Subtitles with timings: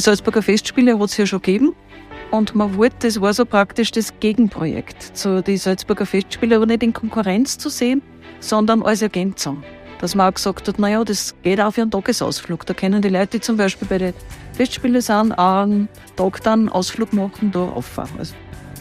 [0.00, 1.74] Die Salzburger Festspiele hat es ja schon gegeben.
[2.30, 6.82] Und man wollte, das war so praktisch das Gegenprojekt zu die Salzburger Festspiele, aber nicht
[6.82, 8.00] in Konkurrenz zu sehen,
[8.38, 9.62] sondern als Ergänzung.
[10.00, 12.64] Dass man auch gesagt hat, naja, das geht auch für einen Tagesausflug.
[12.64, 14.14] Da können die Leute, die zum Beispiel bei den
[14.54, 18.14] Festspielen sind, auch einen Tag dann Ausflug machen, da auffahren.
[18.16, 18.32] Also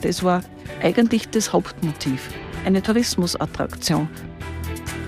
[0.01, 0.41] das war
[0.81, 2.29] eigentlich das Hauptmotiv.
[2.63, 4.07] Eine Tourismusattraktion.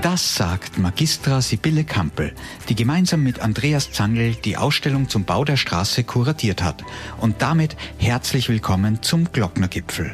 [0.01, 2.33] Das sagt Magistra Sibylle Kampel,
[2.67, 6.83] die gemeinsam mit Andreas Zangl die Ausstellung zum Bau der Straße kuratiert hat.
[7.19, 10.13] Und damit herzlich willkommen zum Glocknergipfel.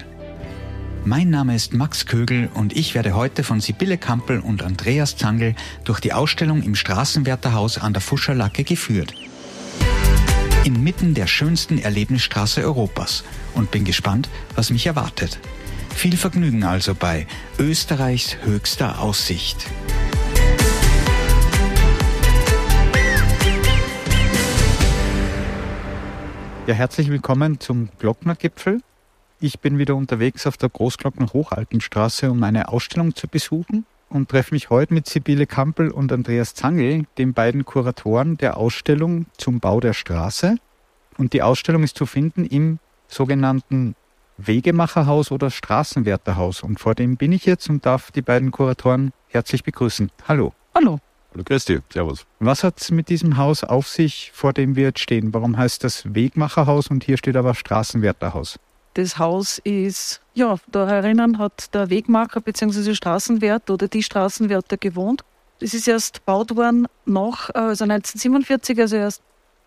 [1.06, 5.56] Mein Name ist Max Kögel und ich werde heute von Sibylle Kampel und Andreas Zangl
[5.86, 9.14] durch die Ausstellung im Straßenwärterhaus an der Fuscherlacke geführt.
[10.66, 13.24] Inmitten der schönsten Erlebnisstraße Europas
[13.54, 15.40] und bin gespannt, was mich erwartet.
[15.98, 17.26] Viel Vergnügen also bei
[17.58, 19.66] Österreichs höchster Aussicht.
[26.68, 28.82] Ja, herzlich willkommen zum Glocknergipfel.
[29.40, 34.54] Ich bin wieder unterwegs auf der Großglockner Hochalpenstraße, um eine Ausstellung zu besuchen und treffe
[34.54, 39.80] mich heute mit Sibylle Kampel und Andreas Zangel, den beiden Kuratoren der Ausstellung zum Bau
[39.80, 40.58] der Straße.
[41.18, 43.96] Und die Ausstellung ist zu finden im sogenannten
[44.38, 46.64] Wegemacherhaus oder Straßenwärterhaus.
[46.64, 50.12] Und vor dem bin ich jetzt und darf die beiden Kuratoren herzlich begrüßen.
[50.28, 50.54] Hallo.
[50.76, 51.00] Hallo.
[51.34, 52.26] Hallo Christi, Servus.
[52.40, 55.34] Was hat es mit diesem Haus auf sich, vor dem wir jetzt stehen?
[55.34, 58.60] Warum heißt das Wegmacherhaus und hier steht aber Straßenwärterhaus?
[58.94, 62.96] Das Haus ist, ja, da herinnen hat der Wegmacher bzw.
[62.96, 65.24] Straßenwärter oder die Straßenwärter gewohnt.
[65.60, 69.22] Das ist erst gebaut worden nach, also 1947, also erst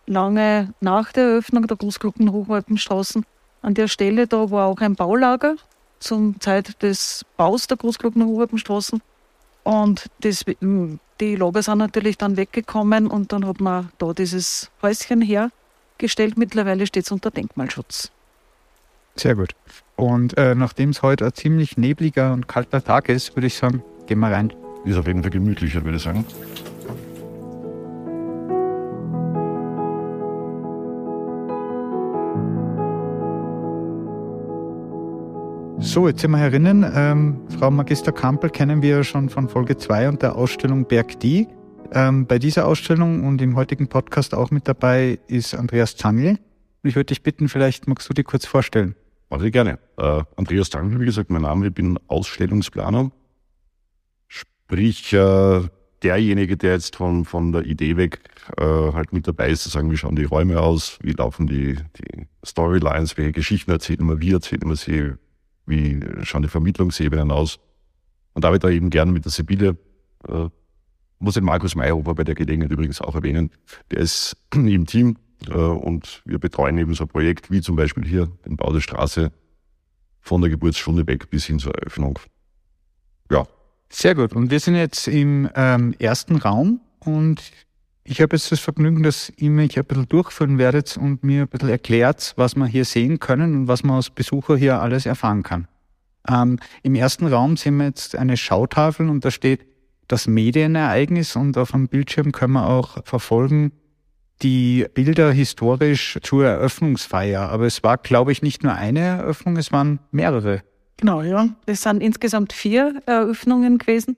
[0.07, 3.25] lange nach der Eröffnung der Großglocken Hochalpenstraßen.
[3.62, 5.56] An der Stelle da war auch ein Baulager
[5.98, 9.02] zum Zeit des Baus der Großglockner Hochwalpenstraßen.
[9.62, 10.44] Und das,
[11.20, 16.39] die Lager sind natürlich dann weggekommen und dann hat man da dieses Häuschen hergestellt.
[16.39, 18.11] Mittlerweile steht es unter Denkmalschutz.
[19.17, 19.55] Sehr gut.
[19.96, 23.83] Und äh, nachdem es heute ein ziemlich nebliger und kalter Tag ist, würde ich sagen,
[24.06, 24.52] gehen wir rein.
[24.86, 26.24] Ist auf jeden Fall gemütlicher, würde ich sagen.
[35.83, 36.85] So, jetzt sind wir herinnen.
[36.95, 41.48] Ähm, Frau Magister Kampel kennen wir schon von Folge 2 und der Ausstellung Berg Die.
[41.92, 46.39] Ähm, bei dieser Ausstellung und im heutigen Podcast auch mit dabei ist Andreas Zangl.
[46.83, 48.95] Ich würde dich bitten, vielleicht magst du dich kurz vorstellen.
[49.30, 49.79] Mache ich gerne.
[49.96, 53.11] Äh, Andreas Zangl, wie gesagt, mein Name, ich bin Ausstellungsplaner.
[54.29, 55.62] Sprich, äh,
[56.02, 58.20] derjenige, der jetzt von, von der Idee weg
[58.58, 61.77] äh, halt mit dabei ist, zu sagen, wie schauen die Räume aus, wie laufen die,
[61.97, 65.14] die Storylines, welche Geschichten erzählen wir, wie erzählen wir sie,
[65.70, 67.58] wie schauen die Vermittlungsebenen aus.
[68.35, 69.77] Und da wird da eben gern mit der Sibylle,
[70.29, 70.48] äh,
[71.19, 73.51] muss den Markus Meyerhofer bei der Gelegenheit übrigens auch erwähnen,
[73.91, 75.17] der ist im Team
[75.48, 78.80] äh, und wir betreuen eben so ein Projekt wie zum Beispiel hier den Bau der
[78.80, 79.33] Straße
[80.20, 82.19] von der Geburtsstunde weg bis hin zur Eröffnung.
[83.30, 83.47] Ja.
[83.89, 84.35] Sehr gut.
[84.35, 87.42] Und wir sind jetzt im ähm, ersten Raum und
[88.05, 91.48] ich habe jetzt das Vergnügen, dass ihr mich ein bisschen durchführen werdet und mir ein
[91.48, 95.42] bisschen erklärt, was wir hier sehen können und was man als Besucher hier alles erfahren
[95.42, 95.68] kann.
[96.28, 99.66] Ähm, Im ersten Raum sehen wir jetzt eine Schautafel und da steht
[100.08, 103.72] das Medienereignis und auf dem Bildschirm können wir auch verfolgen
[104.42, 107.48] die Bilder historisch zur Eröffnungsfeier.
[107.50, 110.62] Aber es war, glaube ich, nicht nur eine Eröffnung, es waren mehrere.
[110.96, 111.48] Genau, ja.
[111.67, 114.17] Es sind insgesamt vier Eröffnungen gewesen.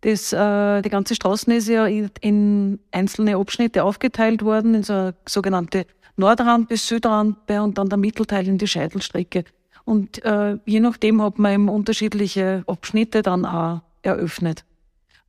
[0.00, 5.14] Das, äh, die ganze Straße ist ja in einzelne Abschnitte aufgeteilt worden, in so eine
[5.26, 5.86] sogenannte
[6.16, 9.44] Nordrand bis Südrampe und dann der Mittelteil in die Scheitelstrecke.
[9.84, 14.64] Und äh, je nachdem hat man eben unterschiedliche Abschnitte dann auch eröffnet.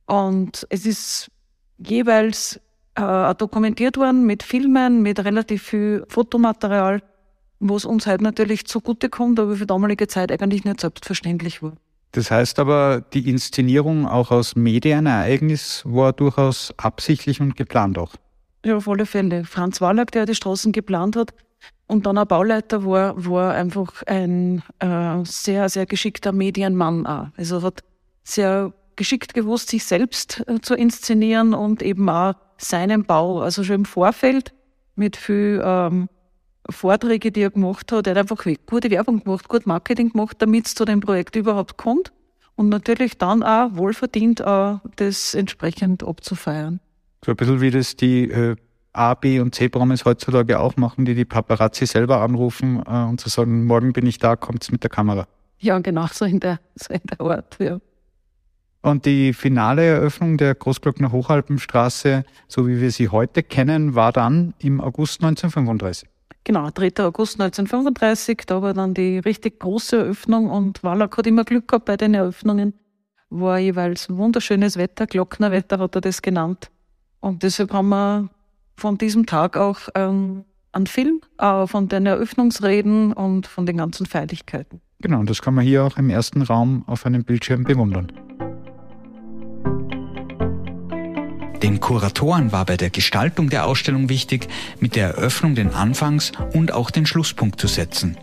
[0.06, 1.30] Und es ist
[1.78, 2.60] jeweils
[2.94, 7.02] äh, dokumentiert worden mit Filmen, mit relativ viel Fotomaterial,
[7.60, 11.72] wo es uns halt natürlich zugutekommt, aber für damalige Zeit eigentlich nicht selbstverständlich war.
[12.12, 18.14] Das heißt aber, die Inszenierung auch aus Medienereignis war durchaus absichtlich und geplant auch.
[18.64, 19.44] Ja, auf alle Fälle.
[19.44, 21.32] Franz Wallack, der die Straßen geplant hat
[21.86, 27.28] und dann ein Bauleiter war, war einfach ein äh, sehr, sehr geschickter Medienmann auch.
[27.36, 27.82] Also hat
[28.24, 33.40] sehr geschickt gewusst, sich selbst äh, zu inszenieren und eben auch seinen Bau.
[33.40, 34.52] Also schon im Vorfeld
[34.94, 36.08] mit viel ähm,
[36.72, 38.06] Vorträge, die er gemacht hat.
[38.06, 41.76] Er hat einfach gute Werbung gemacht, gut Marketing gemacht, damit es zu dem Projekt überhaupt
[41.76, 42.12] kommt.
[42.56, 46.80] Und natürlich dann auch wohlverdient auch das entsprechend abzufeiern.
[47.24, 48.56] So ein bisschen wie das die äh,
[48.92, 53.28] A, B und C-Promis heutzutage auch machen, die die Paparazzi selber anrufen äh, und zu
[53.28, 55.26] sagen, morgen bin ich da, kommt's mit der Kamera.
[55.58, 57.78] Ja, genau, so in der, so in der Art, ja.
[58.82, 64.54] Und die finale Eröffnung der Großglockner Hochalpenstraße, so wie wir sie heute kennen, war dann
[64.58, 66.08] im August 1935.
[66.44, 67.04] Genau, 3.
[67.04, 71.84] August 1935, da war dann die richtig große Eröffnung und Wallach hat immer Glück gehabt
[71.84, 72.74] bei den Eröffnungen.
[73.28, 76.70] War jeweils wunderschönes Wetter, Glocknerwetter hat er das genannt.
[77.20, 78.30] Und deshalb haben wir
[78.76, 84.06] von diesem Tag auch ähm, einen Film äh, von den Eröffnungsreden und von den ganzen
[84.06, 84.80] Feierlichkeiten.
[85.00, 88.12] Genau, und das kann man hier auch im ersten Raum auf einem Bildschirm bewundern.
[91.62, 94.48] Den Kuratoren war bei der Gestaltung der Ausstellung wichtig,
[94.78, 98.16] mit der Eröffnung den Anfangs- und auch den Schlusspunkt zu setzen.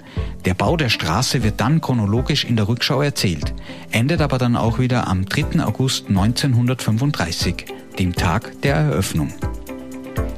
[0.45, 3.53] Der Bau der Straße wird dann chronologisch in der Rückschau erzählt,
[3.91, 5.63] endet aber dann auch wieder am 3.
[5.63, 7.65] August 1935,
[7.99, 9.31] dem Tag der Eröffnung.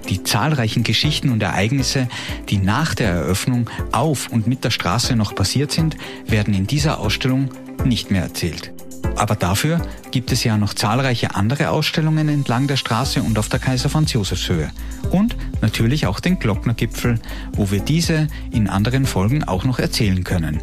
[0.09, 2.09] Die zahlreichen Geschichten und Ereignisse,
[2.49, 5.95] die nach der Eröffnung auf und mit der Straße noch passiert sind,
[6.25, 7.49] werden in dieser Ausstellung
[7.85, 8.73] nicht mehr erzählt.
[9.15, 13.59] Aber dafür gibt es ja noch zahlreiche andere Ausstellungen entlang der Straße und auf der
[13.59, 14.71] Kaiser Franz Josefs Höhe.
[15.11, 17.19] Und natürlich auch den Glocknergipfel,
[17.53, 20.61] wo wir diese in anderen Folgen auch noch erzählen können.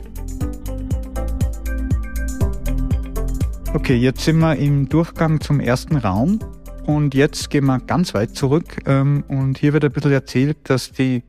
[3.74, 6.38] Okay, jetzt sind wir im Durchgang zum ersten Raum
[6.86, 10.92] und jetzt gehen wir ganz weit zurück ähm, und hier wird ein bisschen erzählt, dass
[10.92, 11.24] die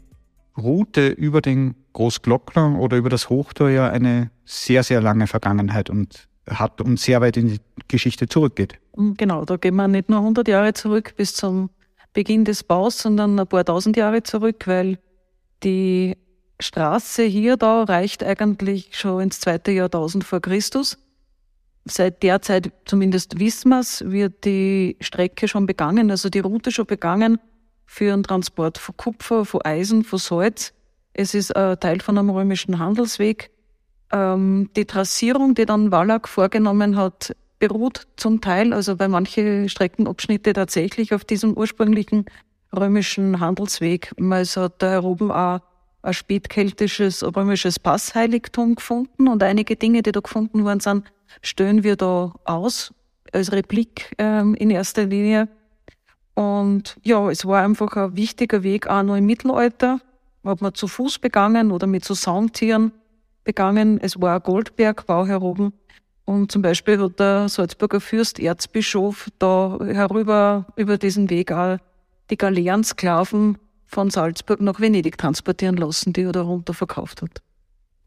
[0.58, 6.28] Route über den Großglockner oder über das Hochtor ja eine sehr, sehr lange Vergangenheit und
[6.50, 8.80] hat und sehr weit in die Geschichte zurückgeht.
[8.96, 11.70] Mm, genau, da gehen wir nicht nur 100 Jahre zurück bis zum
[12.14, 14.98] Beginn des Baus, sondern ein paar tausend Jahre zurück, weil
[15.64, 16.18] die
[16.60, 20.98] Straße hier da reicht eigentlich schon ins zweite Jahrtausend vor Christus.
[21.86, 26.72] Seit der Zeit, zumindest wissen wir es, wird die Strecke schon begangen, also die Route
[26.72, 27.40] schon begangen
[27.86, 30.74] für den Transport von Kupfer, von Eisen, von Salz.
[31.14, 33.52] Es ist ein Teil von einem römischen Handelsweg
[34.12, 40.54] ähm, die Trassierung, die dann Wallach vorgenommen hat, beruht zum Teil, also bei manche Streckenabschnitte
[40.54, 42.26] tatsächlich auf diesem ursprünglichen
[42.76, 44.14] römischen Handelsweg.
[44.32, 45.60] Es hat da oben auch
[46.04, 51.12] ein spätkeltisches römisches Passheiligtum gefunden und einige Dinge, die da gefunden worden sind,
[51.42, 52.94] stellen wir da aus
[53.34, 55.50] als Replik ähm, in erster Linie.
[56.34, 60.00] Und ja, es war einfach ein wichtiger Weg auch noch im Mittelalter.
[60.46, 62.92] Hat man zu Fuß begangen oder mit so Saumtieren
[63.48, 64.00] begangen.
[64.00, 65.74] Es war ein Goldbergbau heroben.
[66.26, 71.78] Und zum Beispiel hat der Salzburger Fürst Erzbischof da herüber über diesen Weg auch
[72.30, 77.42] die Galeerensklaven von Salzburg nach Venedig transportieren lassen, die er da runter verkauft hat.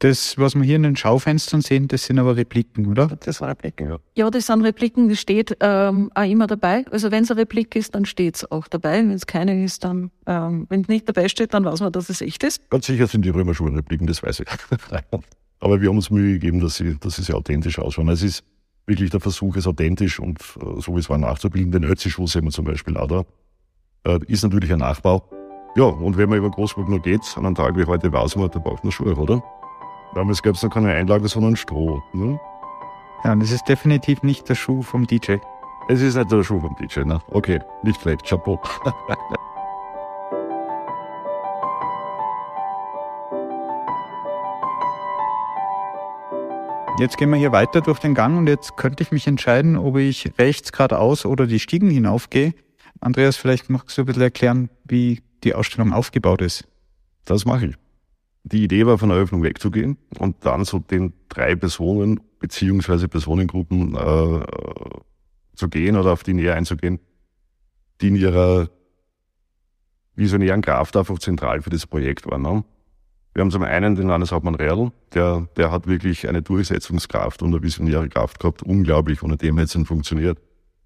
[0.01, 3.19] Das, was wir hier in den Schaufenstern sehen, das sind aber Repliken, oder?
[3.21, 3.99] Das sind Repliken, ja.
[4.17, 6.87] Ja, das sind Repliken, das steht ähm, auch immer dabei.
[6.91, 9.01] Also wenn es eine Replik ist, dann steht es auch dabei.
[9.01, 12.09] Wenn es keine ist, dann, ähm, wenn es nicht dabei steht, dann weiß man, dass
[12.09, 12.63] es echt ist.
[12.71, 14.47] Ganz sicher sind die Römerschulrepliken, das weiß ich.
[15.61, 18.09] Aber wir haben uns Mühe gegeben, dass sie, dass sie sehr authentisch ausschauen.
[18.09, 18.43] Es ist
[18.87, 21.73] wirklich der Versuch, es authentisch und äh, so wie es war nachzubilden.
[21.73, 23.25] Den Ötzi-Schuh sehen wir zum Beispiel auch da.
[24.07, 25.29] Äh, ist natürlich ein Nachbau.
[25.77, 28.51] Ja, und wenn man über Großburg noch geht, an einem Tag wie heute weiß man,
[28.51, 29.43] da braucht man Schuhe, oder?
[30.15, 32.03] Damals gab es noch keine Einlage, sondern Stroh.
[32.13, 32.41] Ne?
[33.25, 35.37] Ja, und es ist definitiv nicht der Schuh vom DJ.
[35.89, 37.21] Es ist nicht der Schuh vom DJ, ne?
[37.31, 38.61] Okay, nicht schlecht, Chapeau.
[46.99, 49.97] Jetzt gehen wir hier weiter durch den Gang und jetzt könnte ich mich entscheiden, ob
[49.97, 52.53] ich rechts geradeaus oder die Stiegen hinaufgehe.
[53.01, 56.69] Andreas, vielleicht magst du ein bisschen erklären, wie die Ausstellung aufgebaut ist.
[57.25, 57.77] Das mache ich.
[58.43, 63.95] Die Idee war, von der Eröffnung wegzugehen und dann so den drei Personen beziehungsweise Personengruppen
[63.95, 64.45] äh,
[65.55, 67.01] zu gehen oder auf die näher einzugehen,
[68.01, 68.71] die in ihrer
[70.17, 72.43] visionären Kraft einfach zentral für das Projekt waren.
[72.43, 72.65] Ne?
[73.35, 77.63] Wir haben zum einen den Landeshauptmann Rerdl, der, der hat wirklich eine Durchsetzungskraft und eine
[77.63, 80.39] visionäre Kraft gehabt, unglaublich, ohne dem hätte es nicht funktioniert.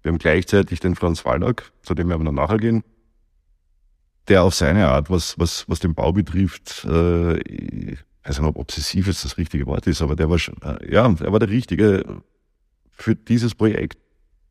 [0.03, 2.83] Wir haben gleichzeitig den Franz Waldack, zu dem wir noch nachher gehen,
[4.27, 8.57] der auf seine Art, was, was, was den Bau betrifft, äh, ich weiß nicht, ob
[8.57, 11.49] obsessiv jetzt das richtige Wort ist, aber der war schon, äh, ja, er war der
[11.49, 12.21] Richtige
[12.91, 13.97] für dieses Projekt.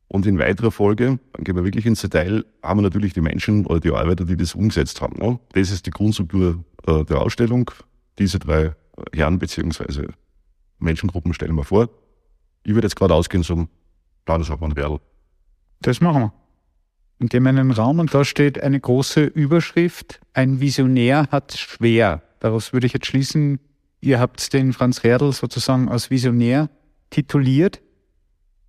[0.07, 3.67] Und in weiterer Folge, dann gehen wir wirklich ins Detail, haben wir natürlich die Menschen
[3.67, 5.19] oder die Arbeiter, die das umgesetzt haben.
[5.19, 5.41] Ne?
[5.55, 7.71] Das ist die Grundstruktur äh, der Ausstellung.
[8.19, 8.77] Diese drei
[9.13, 10.09] Herren beziehungsweise
[10.79, 11.89] Menschengruppen stellen wir vor.
[12.63, 13.69] Ich würde jetzt gerade ausgehen zum
[14.27, 15.01] Landeshauptmann Werl.
[15.81, 16.44] Das machen wir
[17.33, 22.23] in einen Raum und da steht eine große Überschrift, ein Visionär hat schwer.
[22.41, 23.61] Daraus würde ich jetzt schließen,
[24.01, 26.69] ihr habt den Franz Rerdl sozusagen als Visionär
[27.11, 27.81] tituliert.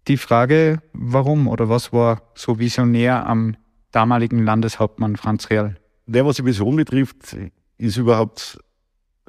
[0.08, 3.58] Die Frage, warum oder was war so visionär am
[3.92, 5.76] damaligen Landeshauptmann Franz Rerdl?
[6.06, 7.36] Der, was die Vision betrifft,
[7.78, 8.60] ist überhaupt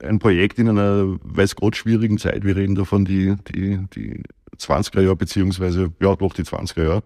[0.02, 2.44] ein Projekt in einer, weiß Gott, schwierigen Zeit.
[2.44, 4.22] Wir reden davon die, die, die
[4.58, 7.02] 20er Jahre, beziehungsweise, ja, doch die 20er Jahre.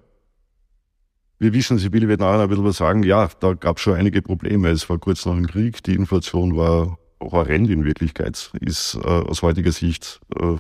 [1.41, 4.21] Wir wissen, Sibylle wird nachher ein bisschen was sagen, ja, da gab es schon einige
[4.21, 4.69] Probleme.
[4.69, 9.41] Es war kurz nach dem Krieg, die Inflation war horrend in Wirklichkeit, ist äh, aus
[9.41, 10.57] heutiger Sicht, äh,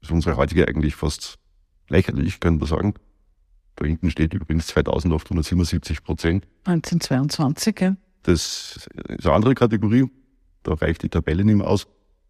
[0.00, 1.40] ist unsere heutige eigentlich fast
[1.88, 2.94] lächerlich, könnte man sagen.
[3.74, 6.46] Da hinten steht übrigens 2877 Prozent.
[6.66, 7.96] 1922, ja.
[8.22, 10.08] Das ist eine andere Kategorie.
[10.62, 11.88] Da reicht die Tabelle nicht mehr aus.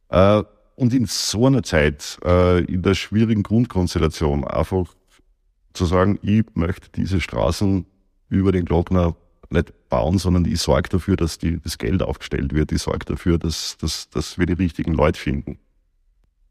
[0.09, 0.43] Äh,
[0.77, 4.95] und in so einer Zeit, äh, in der schwierigen Grundkonstellation, einfach
[5.77, 7.87] zu sagen, ich möchte diese Straßen
[8.29, 9.15] über den Glockner
[9.51, 12.73] nicht bauen, sondern ich sorge dafür, dass die, das Geld aufgestellt wird.
[12.73, 15.59] Ich sorge dafür, dass, dass, dass wir die richtigen Leute finden.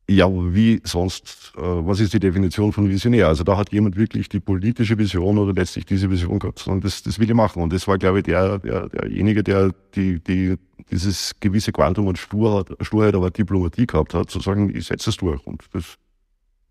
[0.07, 3.27] Ja, wie sonst, äh, was ist die Definition von Visionär?
[3.27, 7.01] Also da hat jemand wirklich die politische Vision oder letztlich diese Vision gehabt und das,
[7.01, 7.63] das will ich machen.
[7.63, 10.57] Und das war, glaube ich, der, der, derjenige, der die, die,
[10.91, 15.17] dieses gewisse Quantum und Sturheit, Sturheit aber Diplomatie gehabt hat, zu sagen, ich setze es
[15.17, 15.45] durch.
[15.47, 15.95] Und das,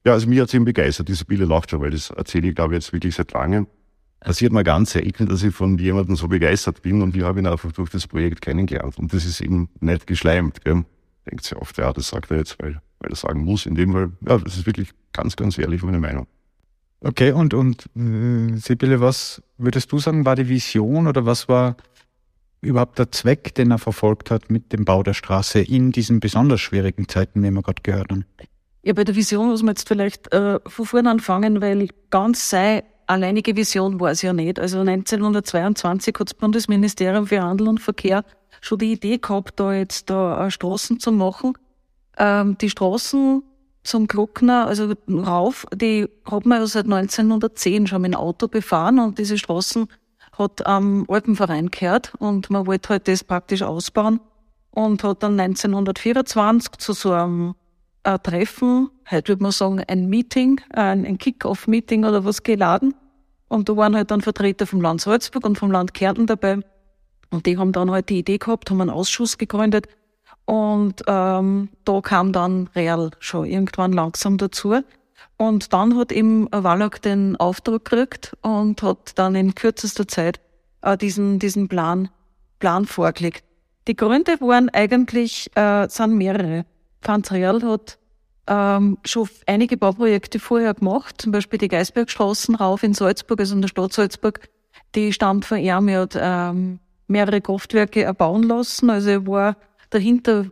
[0.05, 2.75] ja, also mir hat eben begeistert, diese Bilder lacht schon, weil das erzähle ich, glaube
[2.75, 3.67] ich, jetzt wirklich seit langem.
[4.21, 7.47] Passiert mal ganz selten, dass ich von jemandem so begeistert bin und ich habe ihn
[7.47, 8.99] einfach durch das Projekt kennengelernt.
[8.99, 10.65] Und das ist eben nicht geschleimt.
[10.65, 10.85] Gell?
[11.31, 13.67] Denkt sich oft, ja, das sagt er jetzt, weil weil er sagen muss.
[13.67, 16.27] In dem Fall, ja, das ist wirklich ganz, ganz ehrlich meine Meinung.
[17.01, 21.77] Okay, und, und äh, Sibylle, was würdest du sagen, war die Vision oder was war
[22.63, 26.63] überhaupt der Zweck, den er verfolgt hat mit dem Bau der Straße in diesen besonders
[26.63, 28.25] schwierigen Zeiten, wie wir gerade gehört haben?
[28.85, 32.85] Ja, bei der Vision muss man jetzt vielleicht äh, von vorne anfangen, weil ganz sei
[33.07, 34.59] alleinige Vision war es ja nicht.
[34.59, 38.25] Also 1922 hat das Bundesministerium für Handel und Verkehr
[38.61, 41.55] schon die Idee gehabt, da jetzt da Straßen zu machen
[42.19, 43.43] ähm, die Straßen
[43.83, 48.99] zum Glockner, also rauf, die hat man ja seit 1910 schon mit dem Auto befahren
[48.99, 49.89] und diese Straßen
[50.33, 54.21] hat am Alpenverein gehört und man wollte halt das praktisch ausbauen
[54.71, 57.55] und hat dann 1924 zu so einem
[58.05, 62.95] äh, Treffen, heute würde man sagen ein Meeting, ein, ein Kick-Off-Meeting oder was geladen
[63.49, 66.61] und da waren halt dann Vertreter vom Land Salzburg und vom Land Kärnten dabei
[67.31, 69.89] und die haben dann halt die Idee gehabt, haben einen Ausschuss gegründet,
[70.47, 74.81] und ähm, da kam dann Real schon irgendwann langsam dazu.
[75.37, 80.41] Und dann hat eben Wallach den Auftrag gekriegt und hat dann in kürzester Zeit
[80.83, 82.09] äh, diesen, diesen Plan,
[82.59, 83.45] Plan vorgelegt.
[83.89, 86.67] Die Gründe waren eigentlich, äh, sind mehrere.
[87.05, 87.99] Franz Real hat
[88.47, 93.63] ähm, schon einige Bauprojekte vorher gemacht, zum Beispiel die Geisbergstraßen rauf in Salzburg, also in
[93.63, 94.49] der Stadt Salzburg,
[94.95, 99.57] die stammt von ihm, er hat ähm, mehrere Kraftwerke erbauen lassen, also er war
[99.91, 100.47] dahinter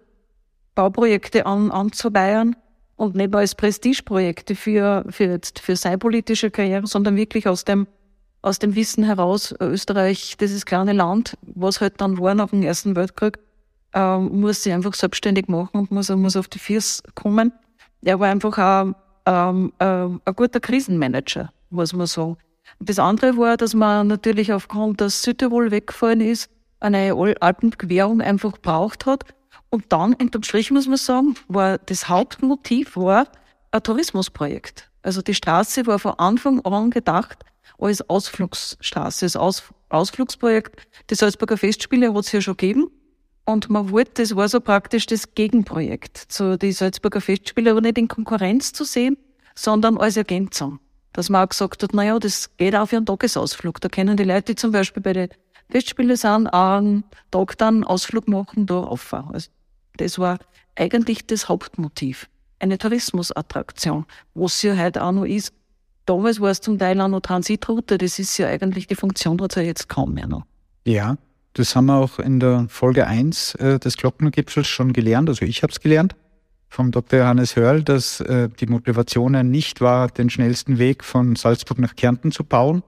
[0.75, 2.57] Bauprojekte an, anzuleiern
[2.97, 7.87] und nicht als Prestigeprojekte für, für, jetzt, für seine politische Karriere, sondern wirklich aus dem,
[8.41, 12.97] aus dem Wissen heraus, Österreich, dieses kleine Land, was halt dann war nach dem Ersten
[12.97, 13.39] Weltkrieg,
[13.95, 17.53] ähm, muss sich einfach selbstständig machen und muss, muss auf die Füße kommen.
[18.03, 18.95] Er war einfach ein,
[19.27, 22.37] ähm, äh, ein guter Krisenmanager, muss man sagen.
[22.81, 29.07] Das andere war, dass man natürlich aufgrund, dass Südtirol weggefallen ist, eine Alpenquerung einfach braucht
[29.07, 29.25] hat.
[29.71, 33.27] Und dann, unterm Strich muss man sagen, war das Hauptmotiv war
[33.71, 34.91] ein Tourismusprojekt.
[35.03, 37.45] Also die Straße war von Anfang an gedacht
[37.79, 40.87] als Ausflugsstraße, als Aus, Ausflugsprojekt.
[41.11, 42.91] Die Salzburger Festspiele hat es ja schon gegeben.
[43.45, 46.27] Und man wollte, das war so praktisch das Gegenprojekt.
[46.33, 49.17] So die Salzburger Festspiele aber nicht in Konkurrenz zu sehen,
[49.55, 50.79] sondern als Ergänzung.
[51.13, 53.81] Dass man auch gesagt hat, naja, das geht auch für einen Tagesausflug.
[53.81, 55.29] Da können die Leute, die zum Beispiel bei den
[55.71, 59.35] Festspiele sind, einen Tag dann Ausflug machen, da rauffahren.
[59.35, 59.51] Also
[59.97, 60.39] das war
[60.77, 62.29] eigentlich das Hauptmotiv.
[62.59, 65.53] Eine Tourismusattraktion, was ja heute auch noch ist.
[66.07, 69.57] Damals war es zum Teil auch noch Transitroute, das ist ja eigentlich, die Funktion hat
[69.57, 70.45] ja jetzt kaum mehr noch.
[70.85, 71.17] Ja,
[71.55, 75.63] das haben wir auch in der Folge 1 äh, des Glocknergipfels schon gelernt, also ich
[75.63, 76.15] habe es gelernt
[76.69, 77.19] vom Dr.
[77.19, 82.33] Johannes Hörl, dass äh, die Motivation nicht war, den schnellsten Weg von Salzburg nach Kärnten
[82.33, 82.83] zu bauen,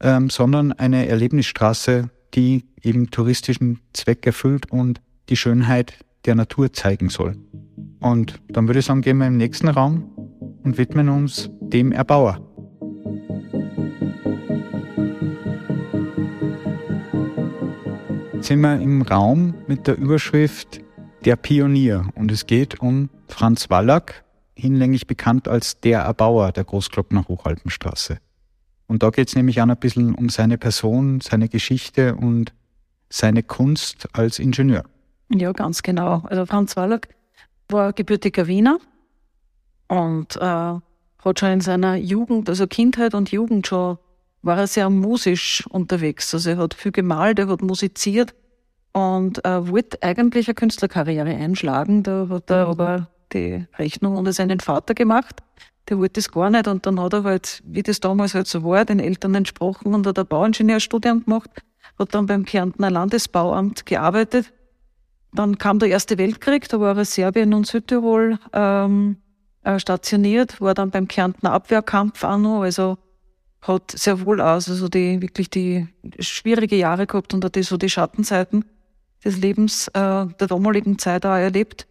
[0.00, 5.94] ähm, sondern eine Erlebnisstraße die eben touristischen Zweck erfüllt und die Schönheit
[6.26, 7.36] der Natur zeigen soll.
[8.00, 10.10] Und dann würde ich sagen, gehen wir im nächsten Raum
[10.62, 12.40] und widmen uns dem Erbauer.
[18.44, 20.82] Sind wir im Raum mit der Überschrift
[21.24, 24.12] Der Pionier und es geht um Franz Wallach,
[24.54, 28.18] hinlänglich bekannt als der Erbauer der Großglockner Hochalpenstraße.
[28.86, 32.52] Und da geht es nämlich auch ein bisschen um seine Person, seine Geschichte und
[33.08, 34.84] seine Kunst als Ingenieur.
[35.30, 36.22] Ja, ganz genau.
[36.24, 37.08] Also Franz Wallach
[37.70, 38.78] war gebürtiger Wiener
[39.88, 43.96] und äh, hat schon in seiner Jugend, also Kindheit und Jugend schon,
[44.44, 46.32] war er sehr musisch unterwegs.
[46.34, 48.34] Also er hat viel gemalt, er hat musiziert
[48.92, 52.02] und äh, wollte eigentlich eine Künstlerkarriere einschlagen.
[52.02, 55.42] Da hat er aber die Rechnung unter seinen Vater gemacht
[55.90, 58.64] der wollte das gar nicht und dann hat er halt, wie das damals halt so
[58.64, 61.50] war, den Eltern entsprochen und hat ein Bauingenieurstudium gemacht,
[61.98, 64.50] hat dann beim Kärntner Landesbauamt gearbeitet
[65.34, 69.16] dann kam der Erste Weltkrieg, da war er Serbien und Südtirol ähm,
[69.64, 72.98] äh, stationiert, war dann beim Kärntner Abwehrkampf auch noch, also
[73.66, 77.76] hat sehr wohl aus, also die wirklich die schwierige Jahre gehabt und hat die, so
[77.76, 78.64] die Schattenseiten
[79.24, 81.86] des Lebens äh, der damaligen Zeit auch erlebt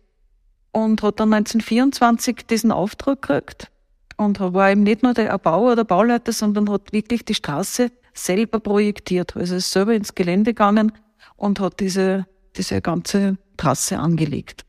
[0.72, 3.72] und hat dann 1924 diesen Auftrag gekriegt
[4.18, 8.60] und war eben nicht nur der Erbauer oder Bauleiter, sondern hat wirklich die Straße selber
[8.60, 9.36] projektiert.
[9.36, 10.92] Also ist selber ins Gelände gegangen
[11.36, 14.66] und hat diese, diese ganze Trasse angelegt.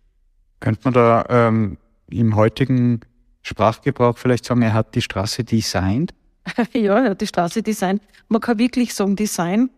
[0.61, 1.77] Könnte man da ähm,
[2.09, 3.01] im heutigen
[3.43, 6.15] Sprachgebrauch vielleicht sagen, er hat die Straße designt?
[6.73, 8.03] ja, die Straße designt.
[8.29, 9.71] Man kann wirklich sagen Design,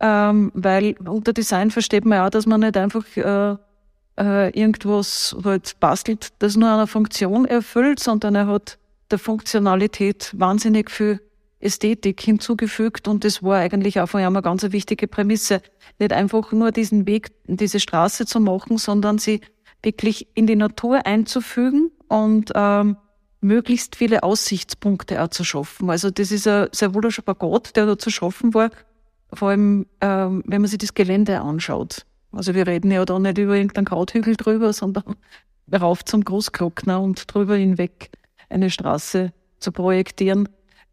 [0.00, 3.56] ähm, weil unter Design versteht man ja, dass man nicht einfach äh,
[4.18, 8.78] äh, irgendwas halt bastelt, das nur eine Funktion erfüllt, sondern er hat
[9.10, 11.20] der Funktionalität wahnsinnig viel
[11.60, 15.62] Ästhetik hinzugefügt und das war eigentlich auch von ihm eine ganz wichtige Prämisse.
[15.98, 19.40] Nicht einfach nur diesen Weg, diese Straße zu machen, sondern sie
[19.82, 22.96] wirklich in die Natur einzufügen und ähm,
[23.44, 25.90] möglichst viele Aussichtspunkte auch zu schaffen.
[25.90, 28.70] Also das ist ein sehr ein Spagat, der da zu schaffen war,
[29.32, 32.06] vor allem ähm, wenn man sich das Gelände anschaut.
[32.32, 35.16] Also wir reden ja da nicht über irgendeinen Krauthügel drüber, sondern
[35.72, 38.10] rauf zum Großglockner und drüber hinweg
[38.48, 40.48] eine Straße zu projektieren,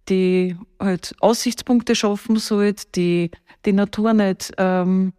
[0.10, 3.32] die halt Aussichtspunkte schaffen sollte, die
[3.66, 5.14] die Natur nicht, ähm,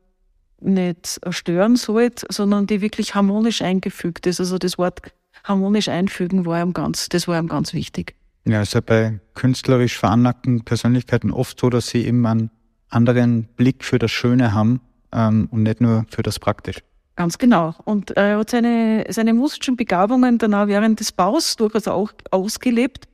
[0.60, 4.40] nicht stören sollte, sondern die wirklich harmonisch eingefügt ist.
[4.40, 5.00] Also das Wort
[5.44, 8.14] harmonisch einfügen war ihm ganz, das war ihm ganz wichtig.
[8.44, 12.50] Ja, ist ja bei künstlerisch veranlagten Persönlichkeiten oft so, dass sie eben einen
[12.88, 14.80] anderen Blick für das Schöne haben
[15.12, 16.80] ähm, und nicht nur für das Praktische.
[17.14, 17.74] Ganz genau.
[17.84, 23.06] Und er hat seine, seine musischen Begabungen dann auch während des Baus durchaus auch ausgelebt.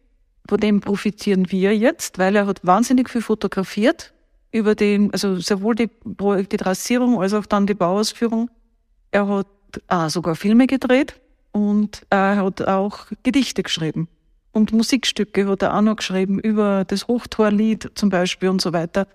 [0.48, 4.14] Von dem profitieren wir jetzt, weil er hat wahnsinnig viel fotografiert
[4.50, 8.50] über den, also sowohl die, die Trassierung als auch dann die Bauausführung.
[9.10, 9.46] Er hat
[9.88, 11.20] ah, sogar Filme gedreht
[11.52, 14.08] und er hat auch Gedichte geschrieben.
[14.52, 19.06] Und Musikstücke hat er auch noch geschrieben über das Hochtorlied zum Beispiel und so weiter.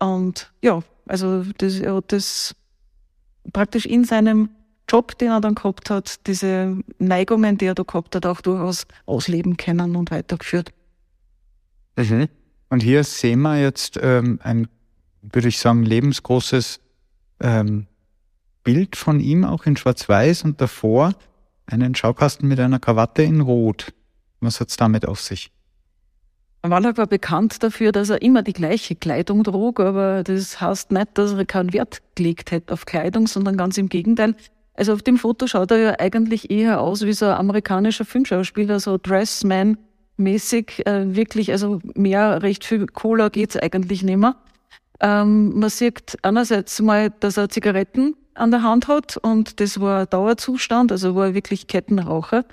[0.00, 2.54] Und ja, also das, er hat das
[3.52, 4.50] praktisch in seinem
[4.88, 8.86] Job, den er dann gehabt hat, diese Neigungen, die er da gehabt hat, auch durchaus
[9.06, 10.72] ausleben können und weitergeführt.
[11.96, 12.28] Mhm.
[12.70, 14.68] Und hier sehen wir jetzt ähm, ein,
[15.22, 16.80] würde ich sagen, lebensgroßes
[17.40, 17.86] ähm,
[18.62, 21.14] Bild von ihm, auch in Schwarz-Weiß und davor
[21.68, 23.92] einen Schaukasten mit einer Krawatte in Rot.
[24.40, 25.50] Was hat's damit auf sich?
[26.62, 31.16] Wallach war bekannt dafür, dass er immer die gleiche Kleidung trug, aber das heißt nicht,
[31.16, 34.34] dass er keinen Wert gelegt hätte auf Kleidung, sondern ganz im Gegenteil.
[34.74, 38.80] Also auf dem Foto schaut er ja eigentlich eher aus wie so ein amerikanischer Filmschauspieler,
[38.80, 44.36] so Dressman-mäßig, äh, wirklich, also mehr recht viel Cola geht's eigentlich nicht mehr.
[45.00, 50.06] Ähm, man sieht einerseits mal, dass er Zigaretten an der Hand hat und das war
[50.06, 52.44] Dauerzustand, also war er wirklich Kettenraucher.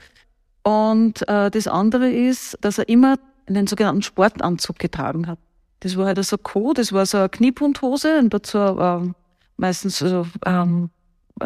[0.63, 3.17] Und äh, das andere ist, dass er immer
[3.47, 5.39] einen sogenannten Sportanzug getragen hat.
[5.81, 9.13] Das war halt so Co, das war so eine Kniebundhose und dazu äh,
[9.57, 10.89] meistens so ähm,
[11.39, 11.45] äh,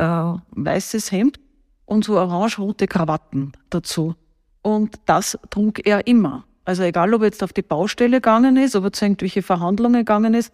[0.51, 1.39] weißes Hemd
[1.85, 4.15] und so orange-rote Krawatten dazu.
[4.61, 6.45] Und das trug er immer.
[6.65, 10.01] Also egal, ob er jetzt auf die Baustelle gegangen ist, ob er zu irgendwelche Verhandlungen
[10.01, 10.53] gegangen ist,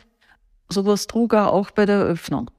[0.69, 2.49] sowas trug er auch bei der Eröffnung.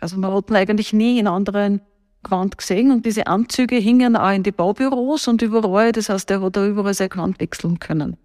[0.00, 1.80] Also man hat ihn eigentlich nie in anderen
[2.24, 5.92] Gewand gesehen und diese Anzüge hingen auch in die Baubüros und überall.
[5.92, 8.16] Das heißt, er hat da überall sein Gewand wechseln können.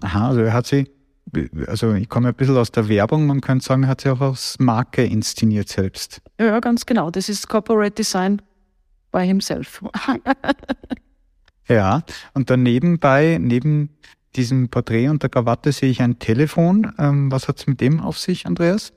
[0.00, 0.88] Aha, also er hat sie,
[1.66, 4.20] also ich komme ein bisschen aus der Werbung, man könnte sagen, er hat sie auch
[4.20, 6.22] als Marke inszeniert selbst.
[6.38, 7.10] Ja, ganz genau.
[7.10, 8.40] Das ist Corporate Design
[9.12, 9.82] by himself.
[11.68, 12.02] ja,
[12.32, 13.90] und dann nebenbei, neben
[14.36, 16.92] diesem Porträt und der Krawatte sehe ich ein Telefon.
[16.98, 18.92] Ähm, was hat es mit dem auf sich, Andreas?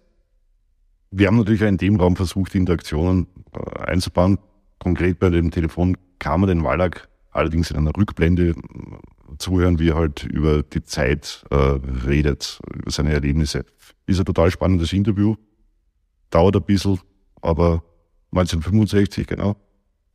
[1.15, 4.39] Wir haben natürlich in dem Raum versucht, Interaktionen äh, einzubauen.
[4.79, 8.55] Konkret bei dem Telefon kam man den Wallach allerdings in einer Rückblende
[9.37, 13.63] zuhören, wie er halt über die Zeit äh, redet, über seine Erlebnisse.
[14.07, 15.35] Ist ein total spannendes Interview.
[16.31, 16.99] Dauert ein bisschen,
[17.41, 17.83] aber
[18.31, 19.55] 1965, genau,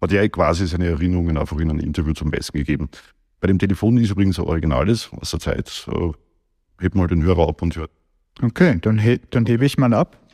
[0.00, 2.88] hat er quasi seine Erinnerungen einfach in einem Interview zum Besten gegeben.
[3.38, 5.88] Bei dem Telefon ist übrigens ein Originales aus der Zeit.
[5.92, 6.10] Äh,
[6.80, 7.92] hebt mal den Hörer ab und hört.
[8.42, 10.27] Okay, dann, he dann hebe ich mal ab.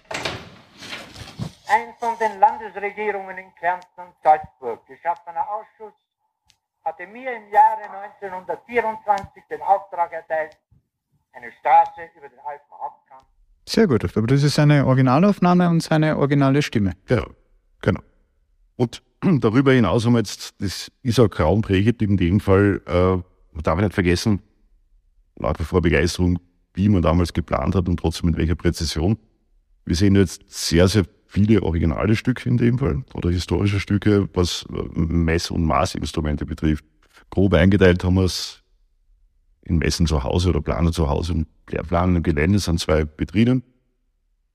[2.04, 5.94] Von den Landesregierungen in Kärnten und Salzburg geschaffener Ausschuss
[6.84, 7.80] hatte mir im Jahre
[8.12, 10.54] 1924 den Auftrag erteilt,
[11.32, 13.24] eine Straße über den Alpenhauptkamm.
[13.66, 16.92] Sehr gut, aber das ist eine Originalaufnahme und seine originale Stimme.
[17.08, 17.24] Ja,
[17.80, 18.02] genau.
[18.76, 19.02] Und
[19.40, 23.16] darüber hinaus haben wir jetzt, das ist auch grauenprägend in dem Fall, äh,
[23.54, 24.42] man darf nicht vergessen,
[25.36, 26.38] nach wie vor Begeisterung,
[26.74, 29.16] wie man damals geplant hat und trotzdem mit welcher Präzision.
[29.86, 34.64] Wir sehen jetzt sehr, sehr viele originale Stücke in dem Fall oder historische Stücke, was
[34.94, 36.84] Mess- und Maßinstrumente betrifft.
[37.30, 38.62] Grob eingeteilt haben wir es
[39.62, 43.64] in Messen zu Hause oder Planer zu Hause und Lehrplan im Gelände sind zwei Betrieben.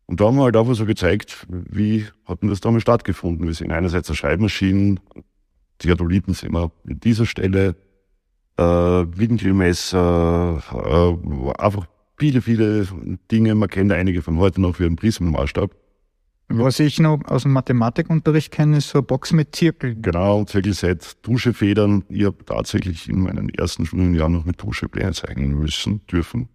[0.05, 3.45] Und da haben wir halt einfach so gezeigt, wie hat denn das damals stattgefunden.
[3.45, 4.99] Wir sehen einerseits eine Schreibmaschinen,
[5.79, 7.75] Theodoliten sehen wir an dieser Stelle,
[8.57, 11.87] äh, Winkelmesser, äh, einfach
[12.17, 12.87] viele, viele
[13.31, 13.55] Dinge.
[13.55, 15.71] Man kennt einige von heute noch wie einen Prismenmaßstab.
[16.51, 19.95] Was ich noch aus dem Mathematikunterricht kenne, ist so eine Box mit Zirkel.
[20.01, 22.03] Genau, Zirkelset, Duschefedern.
[22.09, 26.49] Ich habe tatsächlich in meinen ersten Studienjahren noch mit Tuschepläne zeigen müssen, dürfen.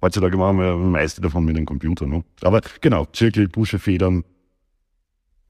[0.00, 2.06] Heutzutage machen wir meiste davon mit einem Computer.
[2.06, 2.24] Ne?
[2.40, 4.24] Aber genau, Zirkel, Duschefedern,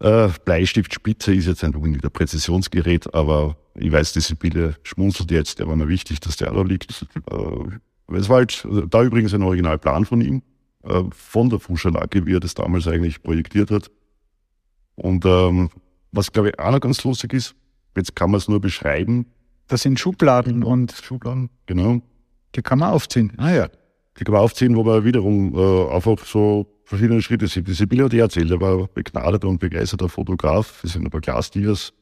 [0.01, 5.61] äh, Bleistift, Spitze ist jetzt ein unbedingt Präzisionsgerät, aber ich weiß, die Sibylle schmunzelt jetzt,
[5.61, 7.07] der war mir wichtig, dass der da liegt.
[7.31, 10.43] Äh, es war halt, da übrigens ein Originalplan von ihm,
[10.85, 13.91] äh, von der Fuschelacke, wie er das damals eigentlich projektiert hat.
[14.95, 15.71] Und ähm,
[16.13, 17.55] was, glaube ich, auch noch ganz lustig ist,
[17.97, 19.27] jetzt kann man es nur beschreiben.
[19.69, 22.01] Das sind Schubladen und Schubladen, genau.
[22.55, 23.33] Die kann man aufziehen.
[23.37, 23.69] Ah ja.
[24.19, 27.69] Die kann man aufziehen, wo man wiederum äh, einfach so verschiedene Schritte sieht.
[27.69, 30.83] Die Sibylle hat ja erzählt, er war begnadeter und begeisterter Fotograf.
[30.83, 31.93] Wir sind ein paar Glasdias.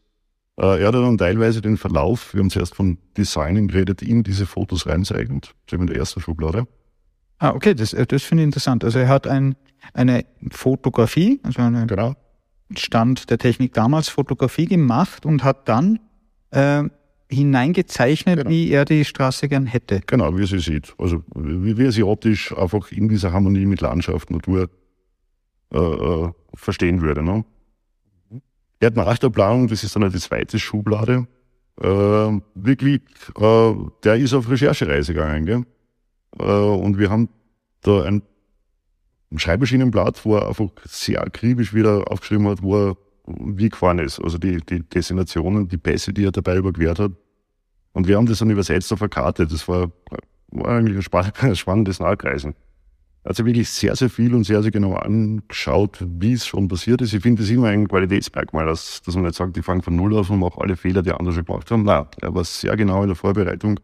[0.57, 4.47] Äh, er hat dann teilweise den Verlauf, wir haben zuerst von Designen geredet, in diese
[4.47, 5.55] Fotos reinzeigend.
[5.69, 6.67] So in der ersten Schublade.
[7.38, 8.85] Ah, okay, das, äh, das finde ich interessant.
[8.85, 9.57] Also er hat ein,
[9.92, 12.14] eine Fotografie, also einen genau.
[12.75, 16.01] Stand der Technik damals Fotografie gemacht und hat dann
[16.51, 16.85] äh,
[17.29, 18.51] hineingezeichnet, genau.
[18.51, 20.01] wie er die Straße gern hätte.
[20.07, 20.94] Genau, wie er sie sieht.
[20.99, 24.70] Also wie, wie er sie optisch einfach in dieser Harmonie mit Landschaft, Natur
[25.72, 27.22] äh, äh, verstehen würde.
[27.22, 27.44] Ne?
[28.81, 31.27] Er hat nach der Planung, das ist dann die zweite Schublade,
[31.81, 31.87] äh,
[32.55, 33.03] wirklich,
[33.38, 35.46] äh, der ist auf Recherchereise gegangen.
[35.46, 35.66] Gell?
[36.38, 37.29] Äh, und wir haben
[37.83, 38.22] da ein
[39.35, 42.96] Schreibmaschinenblatt, wo er einfach sehr akribisch wieder aufgeschrieben hat, wo er
[43.27, 44.20] wie gefahren ist.
[44.20, 47.12] Also die, die Destinationen, die Pässe, die er dabei überquert hat.
[47.92, 49.46] Und wir haben das dann übersetzt auf eine Karte.
[49.46, 49.90] Das war,
[50.51, 52.55] war eigentlich ein, spann ein spannendes Nachreisen.
[53.25, 56.68] Er hat sich wirklich sehr, sehr viel und sehr, sehr genau angeschaut, wie es schon
[56.68, 57.12] passiert ist.
[57.12, 60.16] Ich finde das immer ein Qualitätsmerkmal, dass, dass man nicht sagt, ich fange von Null
[60.16, 61.83] auf und mache alle Fehler, die andere schon gemacht haben.
[61.83, 63.81] Nein, er war sehr genau in der Vorbereitung.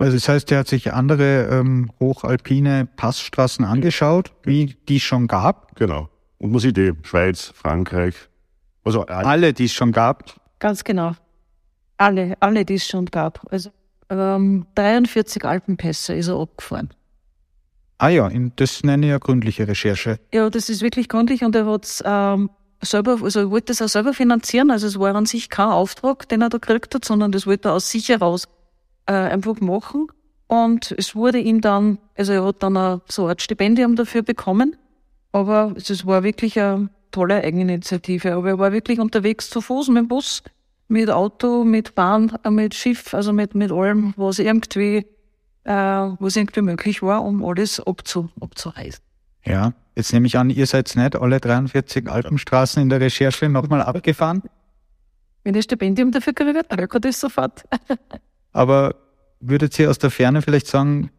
[0.00, 5.76] Also das heißt, er hat sich andere ähm, hochalpine Passstraßen angeschaut, wie die schon gab.
[5.76, 6.08] Genau.
[6.38, 8.14] Und man sieht eh, Schweiz, Frankreich,
[8.82, 10.40] also alle, die es schon gab?
[10.58, 11.12] Ganz genau.
[11.98, 13.46] Alle, alle, die es schon gab.
[13.52, 13.70] Also
[14.08, 16.88] ähm, 43 Alpenpässe ist er abgefahren.
[17.98, 20.18] Ah ja, das nenne ich ja gründliche Recherche.
[20.32, 22.48] Ja, das ist wirklich gründlich und er hat ähm,
[22.80, 24.70] selber, also er wollte das auch selber finanzieren.
[24.70, 27.68] Also es war an sich kein Auftrag, den er da gekriegt hat, sondern das wollte
[27.68, 28.48] er aus sich heraus
[29.10, 30.06] äh, einfach machen.
[30.46, 34.76] Und es wurde ihm dann, also er hat dann auch so ein Stipendium dafür bekommen.
[35.32, 38.34] Aber es war wirklich ein tolle Eigeninitiative.
[38.34, 40.44] Aber er war wirklich unterwegs zu Fuß, mit dem Bus,
[40.86, 45.06] mit Auto, mit Bahn, äh, mit Schiff, also mit, mit allem, was irgendwie,
[45.64, 49.02] äh, was irgendwie möglich war, um alles abzu, abzureisen.
[49.44, 53.82] Ja, jetzt nehme ich an, ihr seid nicht alle 43 Alpenstraßen in der Recherche nochmal
[53.82, 54.42] abgefahren?
[55.42, 57.64] Wenn ihr Stipendium dafür kriegt, dann das sofort.
[58.52, 58.94] Aber
[59.40, 61.10] würdet ihr aus der Ferne vielleicht sagen,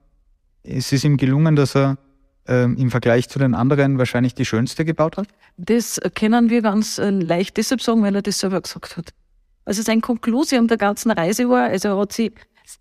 [0.63, 1.98] es ist ihm gelungen, dass er
[2.48, 5.28] ähm, im Vergleich zu den anderen wahrscheinlich die schönste gebaut hat?
[5.58, 9.13] Das können wir ganz äh, leicht deshalb sagen, weil er das selber gesagt hat.
[9.65, 12.34] Also sein Konklusium der ganzen Reise war, also er hat sich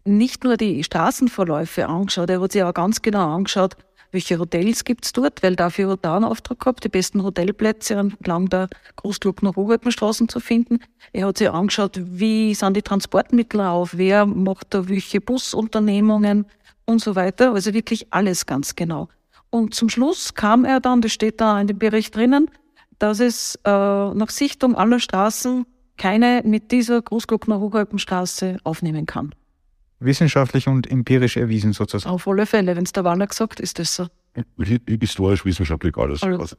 [0.04, 3.76] nicht nur die Straßenverläufe angeschaut, er hat sich auch ganz genau angeschaut,
[4.12, 8.48] welche Hotels gibt's dort, weil dafür hat er einen Auftrag gehabt, die besten Hotelplätze entlang
[8.48, 10.80] der Großglockner Hochwalpenstraßen zu finden.
[11.12, 16.46] Er hat sich angeschaut, wie sind die Transportmittel auf, wer macht da welche Busunternehmungen
[16.84, 17.52] und so weiter.
[17.52, 19.08] Also wirklich alles ganz genau.
[19.50, 22.50] Und zum Schluss kam er dann, das steht da in dem Bericht drinnen,
[22.98, 29.34] dass es äh, nach Sichtung aller Straßen keine mit dieser Großglockner Hochalpenstraße aufnehmen kann.
[30.00, 32.12] Wissenschaftlich und empirisch erwiesen sozusagen.
[32.12, 34.06] Auf alle Fälle, wenn es der Waller gesagt, ist das so.
[34.58, 36.22] Historisch, wissenschaftlich alles.
[36.22, 36.56] alles.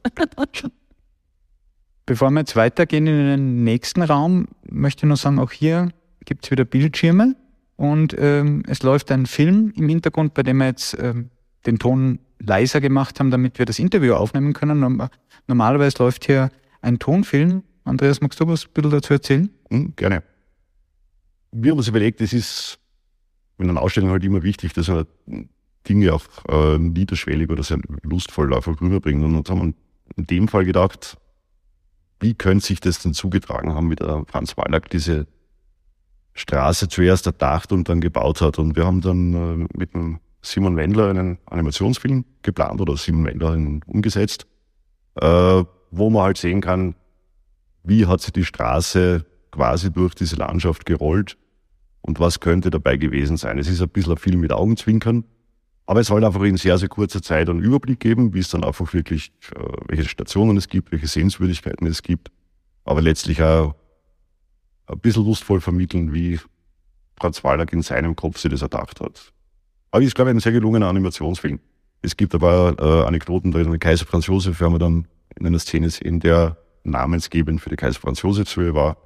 [2.06, 5.90] Bevor wir jetzt weitergehen in den nächsten Raum, möchte ich nur sagen, auch hier
[6.24, 7.36] gibt es wieder Bildschirme
[7.76, 11.30] und ähm, es läuft ein Film im Hintergrund, bei dem wir jetzt ähm,
[11.66, 15.08] den Ton leiser gemacht haben, damit wir das Interview aufnehmen können.
[15.46, 16.50] Normalerweise läuft hier
[16.80, 17.62] ein Tonfilm.
[17.84, 19.50] Andreas, magst du was ein bisschen dazu erzählen?
[19.70, 20.22] Hm, gerne.
[21.52, 22.78] Wir haben uns überlegt, es ist
[23.62, 25.06] in einer Ausstellung halt immer wichtig, dass man
[25.88, 29.22] Dinge auch äh, niederschwellig oder sehr lustvoll einfach rüberbringt.
[29.22, 29.74] Und uns haben
[30.16, 31.16] in dem Fall gedacht,
[32.20, 35.26] wie könnte sich das denn zugetragen haben, wie der Franz Wallack diese
[36.34, 38.58] Straße zuerst erdacht und dann gebaut hat.
[38.58, 43.56] Und wir haben dann äh, mit einem Simon Wendler einen Animationsfilm geplant oder Simon Wendler
[43.86, 44.46] umgesetzt,
[45.16, 46.94] äh, wo man halt sehen kann,
[47.84, 51.36] wie hat sich die Straße quasi durch diese Landschaft gerollt
[52.02, 53.58] und was könnte dabei gewesen sein.
[53.58, 55.24] Es ist ein bisschen viel mit Augenzwinkern,
[55.86, 58.64] aber es soll einfach in sehr, sehr kurzer Zeit einen Überblick geben, wie es dann
[58.64, 62.30] einfach wirklich, äh, welche Stationen es gibt, welche Sehenswürdigkeiten es gibt,
[62.84, 63.74] aber letztlich auch
[64.86, 66.38] ein bisschen lustvoll vermitteln, wie
[67.18, 69.32] Franz Wallach in seinem Kopf sich das erdacht hat.
[69.90, 71.60] Aber ist, glaube ich, ein sehr gelungener Animationsfilm.
[72.00, 75.06] Es gibt aber äh, Anekdoten, da ist ein Kaiser Franz Josef, werden wir dann
[75.38, 78.96] in einer Szene sehen, der namensgebend für die Kaiser Franz Josef war.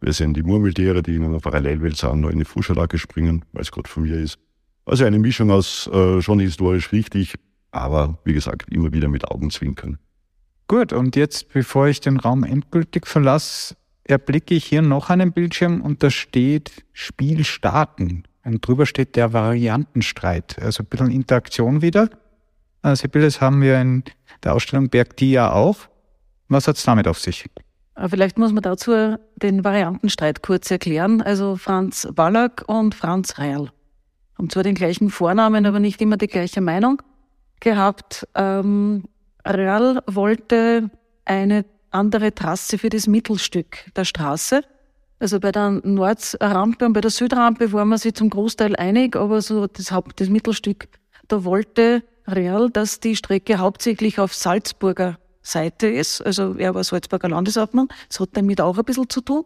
[0.00, 3.72] Wir sehen die Murmeltiere, die in einer Parallelwelt sind, in die Fuschalacke springen, weil es
[3.72, 4.38] gerade von mir ist.
[4.84, 7.34] Also eine Mischung aus äh, schon historisch richtig,
[7.72, 9.98] aber wie gesagt, immer wieder mit Augenzwinkern.
[10.68, 15.80] Gut, und jetzt, bevor ich den Raum endgültig verlasse, erblicke ich hier noch einen Bildschirm
[15.80, 18.24] und da steht Spiel starten.
[18.44, 20.58] Und drüber steht der Variantenstreit.
[20.60, 22.08] Also ein bisschen Interaktion wieder.
[22.82, 24.04] Also Sibylle, haben wir in
[24.42, 25.76] der Ausstellung Berg Dia auch.
[26.48, 27.44] Was hat es damit auf sich?
[27.98, 31.20] Äh, vielleicht muss man dazu den Variantenstreit kurz erklären.
[31.20, 33.70] Also Franz Ballack und Franz Reil
[34.38, 37.02] haben zwar den gleichen Vornamen, aber nicht immer die gleiche Meinung
[37.60, 38.26] gehabt.
[38.34, 39.04] Ähm,
[39.44, 40.90] Real wollte
[41.24, 44.62] eine andere Trasse für das Mittelstück der Straße.
[45.20, 49.42] Also bei der Nordrampe und bei der Südrampe waren wir sich zum Großteil einig, aber
[49.42, 50.86] so das, Haupt, das Mittelstück,
[51.26, 56.20] da wollte Real, dass die Strecke hauptsächlich auf Salzburger Seite ist.
[56.20, 57.88] Also er war Salzburger Landeshauptmann.
[58.08, 59.44] Das hat damit auch ein bisschen zu tun.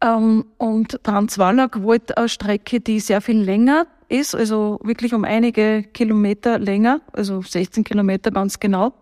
[0.00, 5.24] Ähm, und Franz Wallach wollte eine Strecke, die sehr viel länger ist, also wirklich um
[5.24, 8.94] einige Kilometer länger, also 16 Kilometer ganz genau,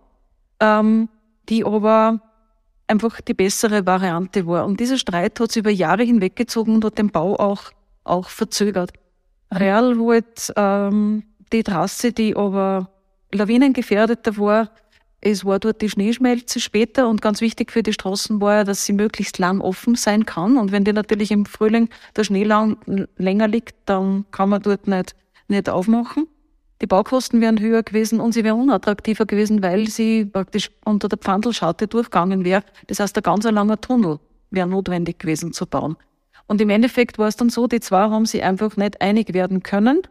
[0.59, 1.09] ähm,
[1.49, 2.21] die aber
[2.89, 4.65] einfach die bessere Variante war.
[4.65, 7.71] Und dieser Streit hat sich über Jahre hinweggezogen und hat den Bau auch,
[8.05, 8.93] auch verzögert.
[9.53, 12.91] Real wollte ähm, die Trasse, die aber
[13.33, 14.71] lawinengefährdeter war,
[15.21, 18.85] es war dort die Schneeschmelze später und ganz wichtig für die Straßen war ja, dass
[18.85, 20.57] sie möglichst lang offen sein kann.
[20.57, 22.77] Und wenn die natürlich im Frühling der Schnee lang,
[23.17, 25.17] länger liegt, dann kann man dort nicht,
[25.49, 26.27] nicht aufmachen.
[26.83, 31.19] Die Baukosten wären höher gewesen und sie wären unattraktiver gewesen, weil sie praktisch unter der
[31.19, 32.63] Pfandelschaute durchgegangen wäre.
[32.87, 35.97] Das heißt, ein ganz langer Tunnel wäre notwendig gewesen zu bauen.
[36.47, 39.63] Und im Endeffekt war es dann so, die zwei haben sie einfach nicht einig werden
[39.63, 40.03] können.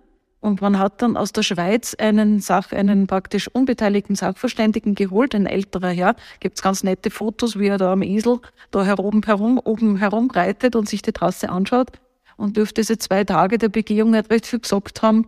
[0.46, 5.48] Und man hat dann aus der Schweiz einen Sach, einen praktisch unbeteiligten Sachverständigen geholt, ein
[5.48, 6.16] älterer Herr.
[6.40, 10.88] Gibt's ganz nette Fotos, wie er da am Esel da herum, herum, oben herumreitet und
[10.88, 11.94] sich die Trasse anschaut.
[12.38, 15.28] Und dürfte diese zwei Tage der Begehung nicht recht viel gesagt haben.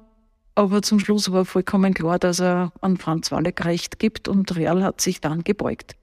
[0.54, 4.84] Aber zum Schluss war vollkommen klar, dass er an Franz Walleck Recht gibt und Real
[4.84, 5.96] hat sich dann gebeugt.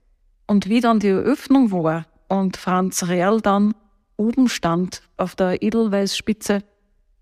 [0.45, 3.75] Und wie dann die Eröffnung war und Franz Real dann
[4.17, 6.63] oben stand auf der Edelweißspitze,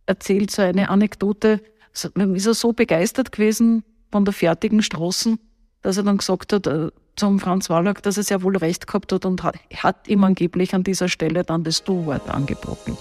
[0.08, 1.62] erzählt so eine Anekdote,
[1.94, 5.40] ist er so begeistert gewesen von der fertigen Straßen,
[5.82, 9.12] dass er dann gesagt hat äh, zum Franz Wallack, dass er sehr wohl recht gehabt
[9.12, 12.98] hat und hat, hat ihm angeblich an dieser Stelle dann das Du-Wort angeboten.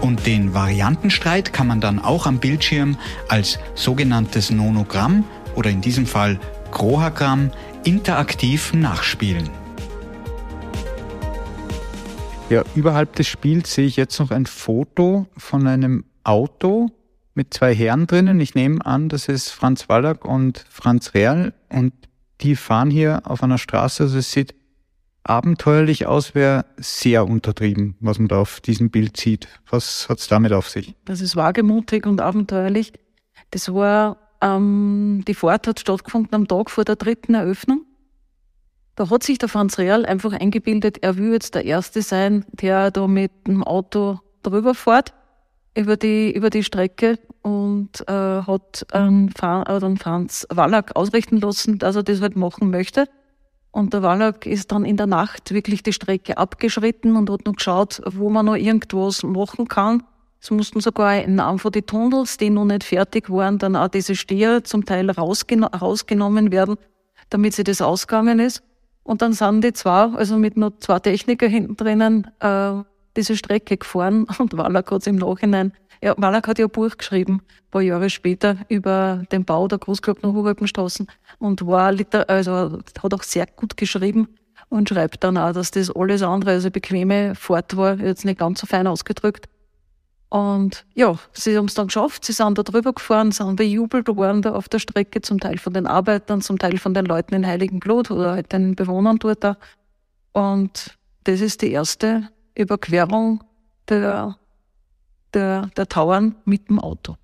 [0.00, 2.98] Und den Variantenstreit kann man dann auch am Bildschirm
[3.30, 6.38] als sogenanntes Nonogramm oder in diesem Fall
[6.70, 7.50] Grohagramm
[7.84, 9.63] interaktiv nachspielen.
[12.50, 16.90] Ja, überhalb des Spiels sehe ich jetzt noch ein Foto von einem Auto
[17.34, 18.38] mit zwei Herren drinnen.
[18.38, 21.92] Ich nehme an, das ist Franz Wallack und Franz Real und
[22.42, 24.04] die fahren hier auf einer Straße.
[24.04, 24.54] Also es sieht
[25.24, 29.48] abenteuerlich aus wäre sehr untertrieben, was man da auf diesem Bild sieht.
[29.70, 30.94] Was hat's damit auf sich?
[31.06, 32.92] Das ist wagemutig und abenteuerlich.
[33.50, 37.86] Das war, ähm, die Fahrt hat stattgefunden am Tag vor der dritten Eröffnung.
[38.96, 42.90] Da hat sich der Franz Real einfach eingebildet, er will jetzt der Erste sein, der
[42.90, 45.12] da mit dem Auto drüber fährt
[45.76, 51.96] über die, über die Strecke und äh, hat einen, einen Franz Wallack ausrichten lassen, dass
[51.96, 53.08] er das halt machen möchte.
[53.72, 57.56] Und der Wallach ist dann in der Nacht wirklich die Strecke abgeschritten und hat noch
[57.56, 60.04] geschaut, wo man noch irgendwas machen kann.
[60.40, 63.88] Es mussten sogar in einem von den Tunnels, die noch nicht fertig waren, dann auch
[63.88, 66.76] diese Steher zum Teil rausgeno rausgenommen werden,
[67.30, 68.62] damit sie das ausgegangen ist.
[69.04, 72.72] Und dann sind die zwei, also mit nur zwei Techniker hinten drinnen, äh,
[73.16, 75.72] diese Strecke gefahren und Wallach hat im Nachhinein
[76.04, 79.78] ja, Wallach hat ja ein Buch geschrieben, ein paar Jahre später, über den Bau der
[79.78, 81.06] Großglockner Hochwalpenstraßen
[81.38, 84.28] und war liter also hat auch sehr gut geschrieben
[84.68, 88.38] und schreibt dann auch, dass das alles andere als eine bequeme Fahrt war, jetzt nicht
[88.38, 89.48] ganz so fein ausgedrückt.
[90.34, 94.42] Und ja, sie haben es dann geschafft, sie sind da drüber gefahren, sind bejubelt worden
[94.42, 97.46] da auf der Strecke, zum Teil von den Arbeitern, zum Teil von den Leuten in
[97.46, 99.56] Heiligen Blut oder halt den Bewohnern dort da.
[100.32, 103.44] Und das ist die erste Überquerung
[103.88, 104.36] der
[105.34, 107.16] der, der Tauern mit dem Auto.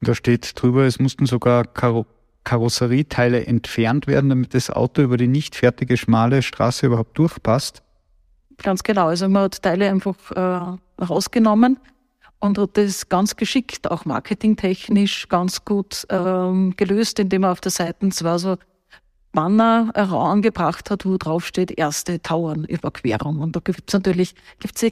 [0.00, 2.06] Da steht drüber, es mussten sogar Karo
[2.44, 7.82] Karosserieteile entfernt werden, damit das Auto über die nicht fertige schmale Straße überhaupt durchpasst?
[8.58, 9.08] Ganz genau.
[9.08, 11.80] Also man hat Teile einfach äh, rausgenommen
[12.38, 17.72] und hat das ganz geschickt, auch marketingtechnisch ganz gut ähm, gelöst, indem er auf der
[17.72, 18.56] Seite zwar so
[19.32, 23.40] Banner angebracht hat, wo drauf steht, erste Tauernüberquerung.
[23.40, 24.82] Und da gibt es natürlich gibt's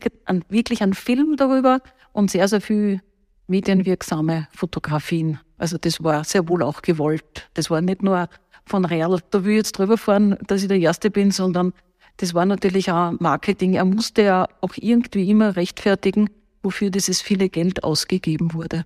[0.50, 1.80] wirklich einen Film darüber
[2.12, 3.00] und sehr, sehr viel
[3.46, 5.40] medienwirksame Fotografien.
[5.57, 7.48] Also das war sehr wohl auch gewollt.
[7.54, 8.28] Das war nicht nur
[8.66, 11.72] von Real, da will ich jetzt drüber fahren, dass ich der Erste bin, sondern
[12.18, 13.74] das war natürlich auch Marketing.
[13.74, 16.30] Er musste ja auch irgendwie immer rechtfertigen,
[16.64, 18.85] wofür dieses viele Geld ausgegeben wurde.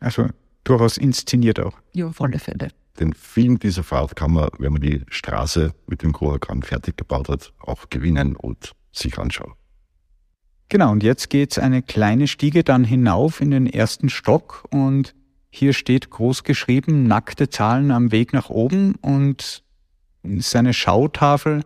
[0.00, 0.28] Also
[0.64, 1.78] durchaus inszeniert auch.
[1.92, 2.68] Ja, auf alle Fälle.
[2.98, 7.28] Den Film dieser Fahrt kann man, wenn man die Straße mit dem Kroakan fertig gebaut
[7.28, 9.52] hat, auch gewinnen und sich anschauen.
[10.68, 15.14] Genau, und jetzt geht's eine kleine Stiege dann hinauf in den ersten Stock und
[15.50, 19.64] hier steht groß geschrieben, nackte Zahlen am Weg nach oben und
[20.22, 21.62] seine Schautafel,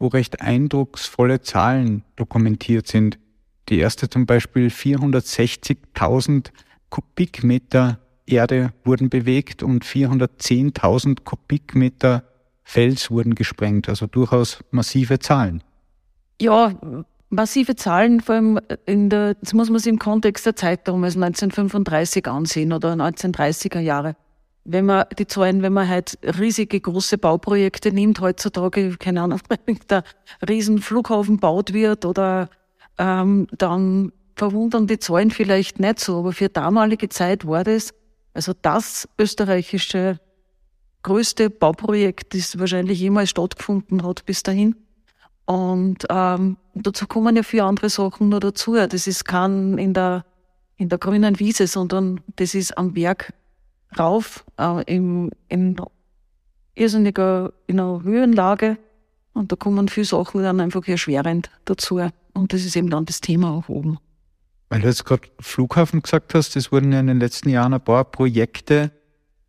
[0.00, 3.18] wo recht eindrucksvolle Zahlen dokumentiert sind.
[3.70, 6.50] Die erste zum Beispiel 460.000
[6.90, 12.24] Kubikmeter Erde wurden bewegt und 410.000 Kubikmeter
[12.64, 15.62] Fels wurden gesprengt, also durchaus massive Zahlen.
[16.40, 16.72] Ja,
[17.30, 21.14] massive Zahlen, vor allem in der, jetzt muss man sich im Kontext der Zeit damals
[21.14, 24.16] 1935 ansehen oder 1930er Jahre.
[24.64, 29.78] Wenn man die Zahlen, wenn man halt riesige große Bauprojekte nimmt, heutzutage, keine Ahnung, wenn
[29.88, 30.04] der
[30.48, 32.50] Riesenflughafen baut wird oder
[33.00, 37.92] ähm, dann verwundern die Zahlen vielleicht nicht so, aber für damalige Zeit war das
[38.32, 40.20] also das österreichische
[41.02, 44.76] größte Bauprojekt, das wahrscheinlich jemals stattgefunden hat bis dahin.
[45.46, 48.74] Und ähm, dazu kommen ja viele andere Sachen noch dazu.
[48.74, 50.24] Das ist kein in der,
[50.76, 53.32] in der grünen Wiese, sondern das ist am Berg
[53.98, 55.76] rauf, äh, im, in
[56.74, 58.78] irrsinniger, in einer Höhenlage.
[59.32, 62.00] Und da kommen viele Sachen dann einfach erschwerend dazu.
[62.34, 63.98] Und das ist eben dann das Thema auch oben.
[64.68, 67.80] Weil du jetzt gerade Flughafen gesagt hast, es wurden ja in den letzten Jahren ein
[67.80, 68.92] paar Projekte,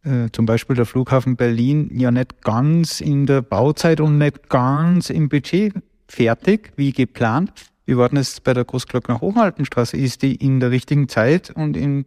[0.04, 5.12] äh, zum Beispiel der Flughafen Berlin, ja nicht ganz in der Bauzeit und nicht ganz
[5.12, 5.74] im Budget
[6.08, 7.54] fertig, wie geplant.
[7.86, 9.98] Wie war denn es bei der Großglockner Hochaltenstraße?
[9.98, 12.06] Ist die in der richtigen Zeit und im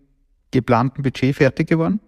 [0.51, 2.01] geplanten Budget fertig geworden?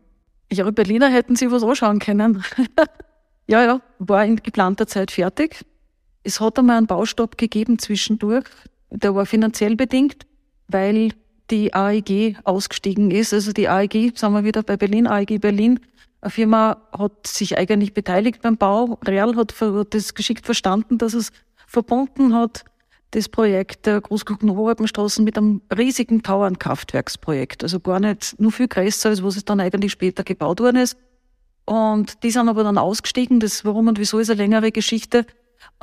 [0.52, 2.42] Ja, Berliner hätten sie was anschauen können.
[3.46, 5.64] ja, ja, war in geplanter Zeit fertig.
[6.26, 8.46] Es hat einmal einen Baustopp gegeben zwischendurch.
[8.90, 10.26] Der war finanziell bedingt
[10.68, 11.12] weil
[11.50, 13.32] die AEG ausgestiegen ist.
[13.32, 15.80] Also die AEG, sagen wir wieder bei Berlin, AEG Berlin,
[16.20, 18.98] eine Firma hat sich eigentlich beteiligt beim Bau.
[19.06, 19.54] Real hat
[19.90, 21.30] das geschickt verstanden, dass es
[21.66, 22.64] verbunden hat,
[23.12, 27.62] das Projekt der Großglocken-Hohebenstraßen mit einem riesigen Tauernkraftwerksprojekt.
[27.62, 30.96] Also gar nicht nur viel größer, als was es dann eigentlich später gebaut worden ist.
[31.64, 33.38] Und die sind aber dann ausgestiegen.
[33.38, 35.26] Das warum und wieso ist eine längere Geschichte.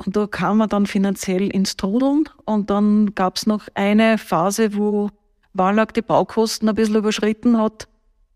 [0.04, 2.28] Und da kam man dann finanziell ins Trudeln.
[2.44, 5.10] Und dann gab es noch eine Phase, wo
[5.52, 7.88] Wallach die Baukosten ein bisschen überschritten hat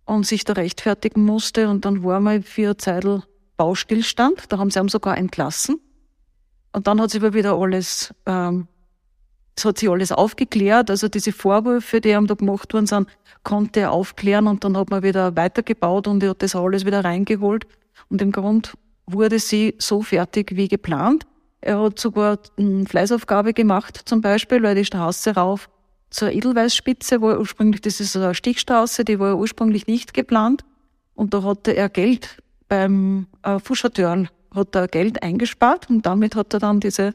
[0.04, 1.68] und sich da rechtfertigen musste.
[1.68, 3.06] Und dann war mal für eine Zeit
[3.56, 4.44] Baustillstand.
[4.52, 5.80] Da haben sie ihn sogar entlassen.
[6.72, 8.68] Und dann hat sich aber wieder alles, ähm,
[9.56, 10.90] es hat sich alles aufgeklärt.
[10.90, 13.08] Also diese Vorwürfe, die ihm da gemacht worden sind,
[13.42, 17.04] konnte er aufklären und dann hat man wieder weitergebaut und er hat das alles wieder
[17.04, 17.66] reingeholt.
[18.08, 18.74] Und im Grund
[19.06, 21.26] wurde sie so fertig wie geplant.
[21.60, 25.68] Er hat sogar eine Fleißaufgabe gemacht, zum Beispiel, weil die Straße rauf
[26.10, 30.64] zur Edelweißspitze war ursprünglich, das ist eine Stichstraße, die war ursprünglich nicht geplant.
[31.14, 36.54] Und da hatte er Geld beim äh, Fuschateur, hat er Geld eingespart und damit hat
[36.54, 37.14] er dann diese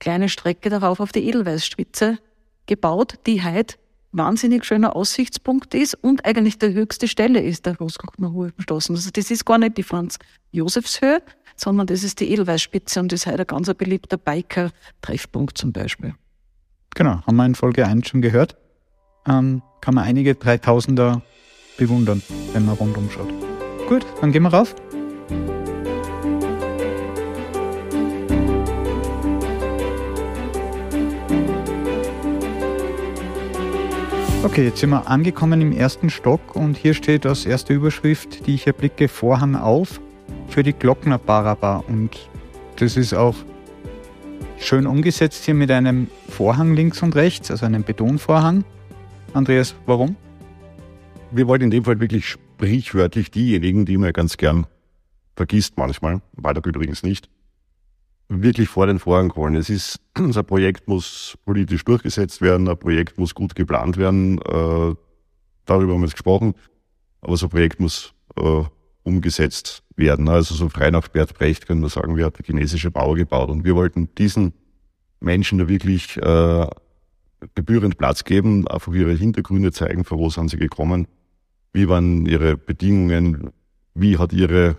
[0.00, 2.18] kleine Strecke darauf auf die Edelweißspitze
[2.66, 3.76] gebaut, die heute
[4.12, 8.94] wahnsinnig schöner Aussichtspunkt ist und eigentlich der höchste Stelle ist der Großglockner Straßen.
[8.94, 11.22] Also das ist gar nicht die Franz-Josefs-Höhe,
[11.56, 16.14] sondern das ist die Edelweißspitze und das ist heute ein ganz beliebter Biker-Treffpunkt zum Beispiel.
[16.94, 18.56] Genau, haben wir in Folge 1 schon gehört.
[19.26, 21.20] Ähm, kann man einige 3000er
[21.76, 22.22] bewundern,
[22.52, 23.32] wenn man rundum schaut.
[23.88, 24.74] Gut, dann gehen wir rauf.
[34.44, 38.54] Okay, jetzt sind wir angekommen im ersten Stock und hier steht als erste Überschrift, die
[38.54, 40.00] ich erblicke, Vorhang auf
[40.48, 41.78] für die Glockner Baraba.
[41.88, 42.28] Und
[42.76, 43.34] das ist auch
[44.58, 48.64] schön umgesetzt hier mit einem Vorhang links und rechts, also einem Betonvorhang.
[49.32, 50.16] Andreas, warum?
[51.30, 54.66] Wir wollten in dem Fall wirklich sprichwörtlich diejenigen, die man ganz gern
[55.36, 57.28] vergisst manchmal, weiter übrigens nicht,
[58.28, 59.56] wirklich vor den Vorhang holen.
[59.56, 64.94] Es ist, unser Projekt muss politisch durchgesetzt werden, ein Projekt muss gut geplant werden, äh,
[65.64, 66.54] darüber haben wir jetzt gesprochen,
[67.20, 68.62] aber so ein Projekt muss äh,
[69.04, 70.28] umgesetzt werden.
[70.28, 73.50] Also so frei nach Bert Brecht können wir sagen, wer hat der chinesische Bauer gebaut.
[73.50, 74.54] Und wir wollten diesen
[75.20, 76.66] Menschen da wirklich äh,
[77.54, 81.06] gebührend Platz geben, einfach ihre Hintergründe zeigen, von wo sind sie gekommen,
[81.72, 83.50] wie waren ihre Bedingungen,
[83.94, 84.76] wie hat ihre,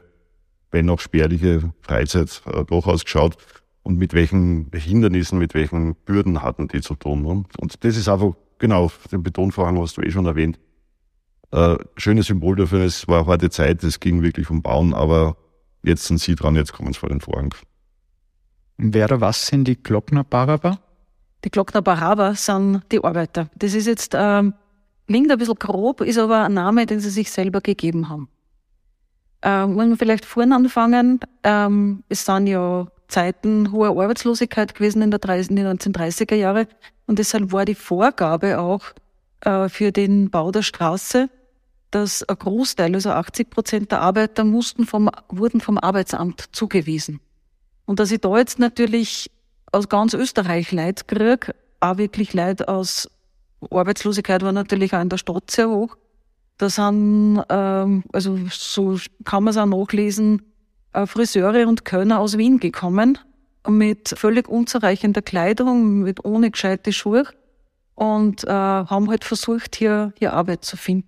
[0.71, 3.38] wenn auch spärliche Freizeit äh, doch ausgeschaut
[3.84, 7.21] und mit welchen Hindernissen, mit welchen Bürden hatten die zu tun.
[7.21, 7.43] Ne?
[7.57, 10.59] Und das ist einfach, genau, den Betonvorhang hast du eh schon erwähnt,
[11.52, 15.38] äh, schönes Symbol dafür, es war harte Zeit, es ging wirklich um Bauen, aber
[15.84, 17.54] jetzt sind sie dran, jetzt kommen sie vor den Vorhang.
[18.78, 20.80] Wer oder was sind die Glockner Baraba?
[21.43, 23.50] Die Glockner Baraba sind die Arbeiter.
[23.56, 24.54] Das ist jetzt, ähm,
[25.08, 28.30] klingt ein bisschen grob, ist aber ein Name, den sie sich selber gegeben haben.
[29.41, 35.12] Ähm, wenn wir vielleicht vorne anfangen, ähm, es sind ja Zeiten hoher Arbeitslosigkeit gewesen in,
[35.12, 36.68] der 30, in den 1930er Jahre
[37.06, 38.82] und deshalb war die Vorgabe auch
[39.42, 41.30] äh, für den Bau der Straße,
[41.92, 47.20] dass ein Großteil, also 80 Prozent der Arbeiter mussten vom, wurden vom Arbeitsamt zugewiesen.
[47.86, 49.32] Und dass ich da jetzt natürlich
[49.72, 53.10] aus ganz Österreich Leid kriege, auch wirklich Leid aus
[53.70, 55.96] Arbeitslosigkeit war natürlich auch in der Stadt sehr hoch.
[56.58, 60.42] Da sind, ähm, also so kann man es auch nachlesen,
[60.94, 63.18] äh, Friseure und Kölner aus Wien gekommen
[63.68, 67.26] mit völlig unzureichender Kleidung, mit ohne gescheite Schuhe
[67.96, 71.08] und äh, haben halt versucht, hier, hier Arbeit zu finden.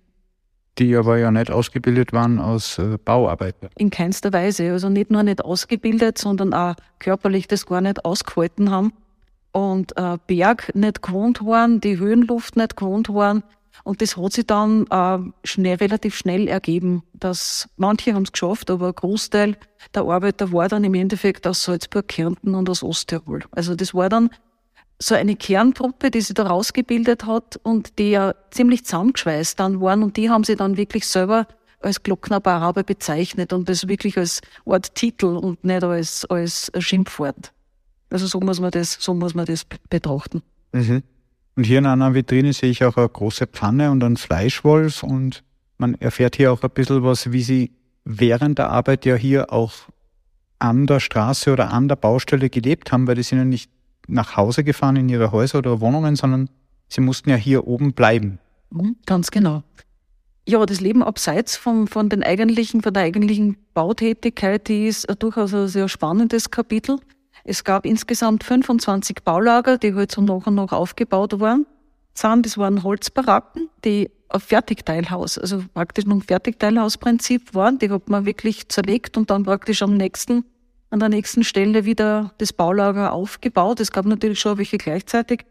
[0.78, 3.68] Die aber ja nicht ausgebildet waren als äh, Bauarbeiter.
[3.76, 4.72] In keinster Weise.
[4.72, 8.92] Also nicht nur nicht ausgebildet, sondern auch körperlich das gar nicht ausgehalten haben.
[9.52, 13.42] Und äh, Berg nicht gewohnt waren, die Höhenluft nicht gewohnt waren.
[13.84, 18.70] Und das hat sich dann äh, schnell, relativ schnell ergeben, dass manche haben es geschafft,
[18.70, 19.56] aber ein Großteil
[19.94, 23.44] der Arbeiter war dann im Endeffekt aus Salzburg, Kärnten und aus Osttirol.
[23.50, 24.30] Also das war dann
[24.98, 30.02] so eine Kerntruppe, die sich da rausgebildet hat und die ja ziemlich zusammengeschweißt dann waren
[30.02, 31.46] und die haben sie dann wirklich selber
[31.80, 37.52] als Glockner Barabe bezeichnet und das wirklich als Art Titel und nicht als, als Schimpfwort.
[38.10, 40.42] Also so muss man das, so muss man das betrachten.
[40.72, 41.02] Mhm.
[41.54, 45.44] Und hier in einer Vitrine sehe ich auch eine große Pfanne und einen Fleischwolf und
[45.76, 47.72] man erfährt hier auch ein bisschen was, wie sie
[48.04, 49.72] während der Arbeit ja hier auch
[50.58, 53.70] an der Straße oder an der Baustelle gelebt haben, weil sind ja nicht
[54.08, 56.50] nach Hause gefahren in ihre Häuser oder Wohnungen, sondern
[56.88, 58.38] sie mussten ja hier oben bleiben.
[58.70, 59.62] Mhm, ganz genau.
[60.46, 65.52] Ja, das Leben abseits von, von den eigentlichen, von der eigentlichen Bautätigkeit, die ist durchaus
[65.52, 66.98] ein sehr spannendes Kapitel.
[67.44, 71.66] Es gab insgesamt 25 Baulager, die halt so nach und nach aufgebaut waren.
[72.20, 77.78] Das waren Holzbaracken, die auf Fertigteilhaus, also praktisch ein Fertigteilhausprinzip waren.
[77.78, 80.44] Die hat man wirklich zerlegt und dann praktisch am nächsten
[80.90, 83.80] an der nächsten Stelle wieder das Baulager aufgebaut.
[83.80, 85.44] Es gab natürlich schon welche gleichzeitig.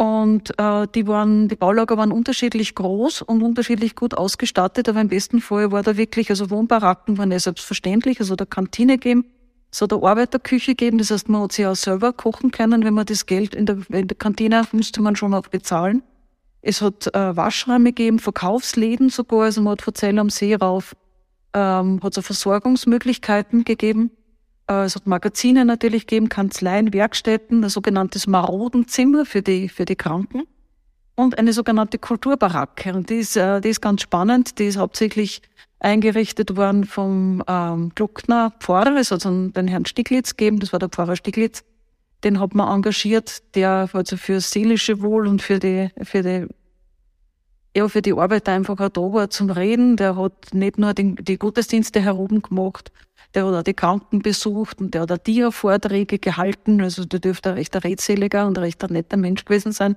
[0.00, 5.08] Und äh, die waren, die Baulager waren unterschiedlich groß und unterschiedlich gut ausgestattet, aber im
[5.08, 9.26] besten Fall war da wirklich, also Wohnbaracken waren ja selbstverständlich, also der Kantine geben,
[9.70, 13.04] so der Arbeiterküche geben, das heißt, man hat sich auch selber kochen können, wenn man
[13.04, 16.02] das Geld in der, in der Kantine musste man schon auch bezahlen.
[16.62, 20.96] Es hat äh, Waschräume gegeben, Verkaufsläden sogar, also man hat von Zell am See rauf,
[21.52, 24.12] ähm, hat so Versorgungsmöglichkeiten gegeben.
[24.70, 29.96] Äh, es hat Magazine natürlich gegeben, Kanzleien, Werkstätten, ein sogenanntes Marodenzimmer für die, für die
[29.96, 30.44] Kranken
[31.16, 32.94] und eine sogenannte Kulturbaracke.
[32.94, 34.58] Und die ist, äh, die ist ganz spannend.
[34.58, 35.42] Die ist hauptsächlich
[35.80, 38.96] eingerichtet worden vom ähm, Gluckner Pfarrer.
[38.96, 41.64] Also den Herrn Stiglitz gegeben, das war der Pfarrer Stiglitz.
[42.22, 46.46] Den hat man engagiert, der also für seelische Wohl und für die, für die
[47.76, 49.96] ja, für die Arbeit einfach auch da war zum Reden.
[49.96, 52.90] Der hat nicht nur den, die Gottesdienste herum gemacht,
[53.34, 56.80] der hat auch die Kranken besucht und der hat auch Dia-Vorträge gehalten.
[56.80, 59.96] Also der dürfte ein recht redseliger und ein recht netter Mensch gewesen sein.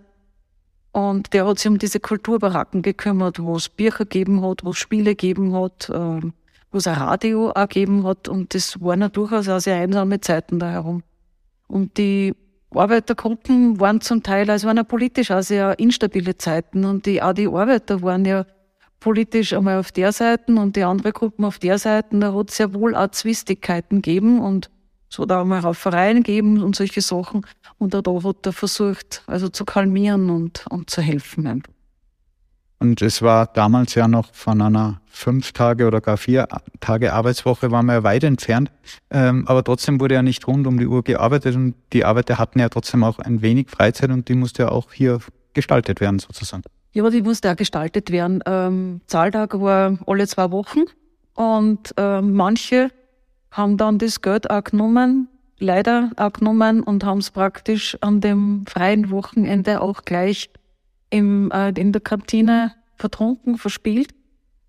[0.91, 4.77] Und der hat sich um diese Kulturbaracken gekümmert, wo es Bücher gegeben hat, wo es
[4.77, 6.21] Spiele gegeben hat, äh,
[6.71, 8.27] wo es ein Radio auch gegeben hat.
[8.27, 11.01] Und das waren ja durchaus auch sehr einsame Zeiten da herum.
[11.67, 12.35] Und die
[12.69, 16.85] Arbeitergruppen waren zum Teil, also waren ja politisch auch sehr instabile Zeiten.
[16.85, 18.45] Und die, auch die Arbeiter waren ja
[19.03, 22.17] politisch einmal auf der Seite und die andere Gruppen auf der Seite.
[22.19, 24.69] Da hat es sehr wohl auch Zwistigkeiten gegeben und
[25.09, 27.45] so da einmal Raufereien gegeben und solche Sachen.
[27.77, 31.63] Und da hat er versucht, also zu kalmieren und, und zu helfen.
[32.79, 36.47] Und es war damals ja noch von einer fünf Tage oder gar vier
[36.79, 38.71] Tage Arbeitswoche waren wir ja weit entfernt.
[39.09, 42.59] Ähm, aber trotzdem wurde ja nicht rund um die Uhr gearbeitet und die Arbeiter hatten
[42.59, 45.19] ja trotzdem auch ein wenig Freizeit und die musste ja auch hier
[45.53, 46.63] gestaltet werden sozusagen.
[46.93, 48.41] Ja, aber die musste auch gestaltet werden.
[48.45, 50.81] Ähm, Zahltag war alle zwei Wochen
[51.33, 52.91] und ähm, manche
[53.51, 55.27] haben dann das Geld auch genommen,
[55.57, 60.51] leider auch genommen und haben es praktisch an dem freien Wochenende auch gleich
[61.09, 64.13] im, äh, in der Kantine vertrunken, verspielt.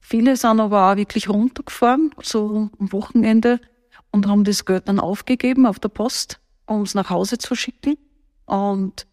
[0.01, 3.61] Viele sind aber auch wirklich runtergefahren, so am Wochenende,
[4.12, 7.97] und haben das Geld dann aufgegeben auf der Post, um es nach Hause zu schicken.
[8.47, 9.07] Und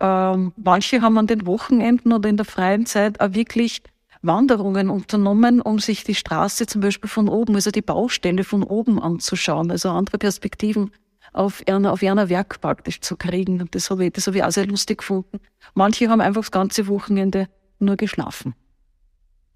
[0.00, 3.82] ähm, manche haben an den Wochenenden oder in der freien Zeit auch wirklich
[4.22, 9.00] Wanderungen unternommen, um sich die Straße zum Beispiel von oben, also die Baustelle von oben
[9.00, 10.90] anzuschauen, also andere Perspektiven
[11.32, 13.60] auf einer, auf einer Werk praktisch zu kriegen.
[13.60, 15.40] Und das habe ich, das habe ich auch sehr lustig gefunden.
[15.74, 18.54] Manche haben einfach das ganze Wochenende nur geschlafen.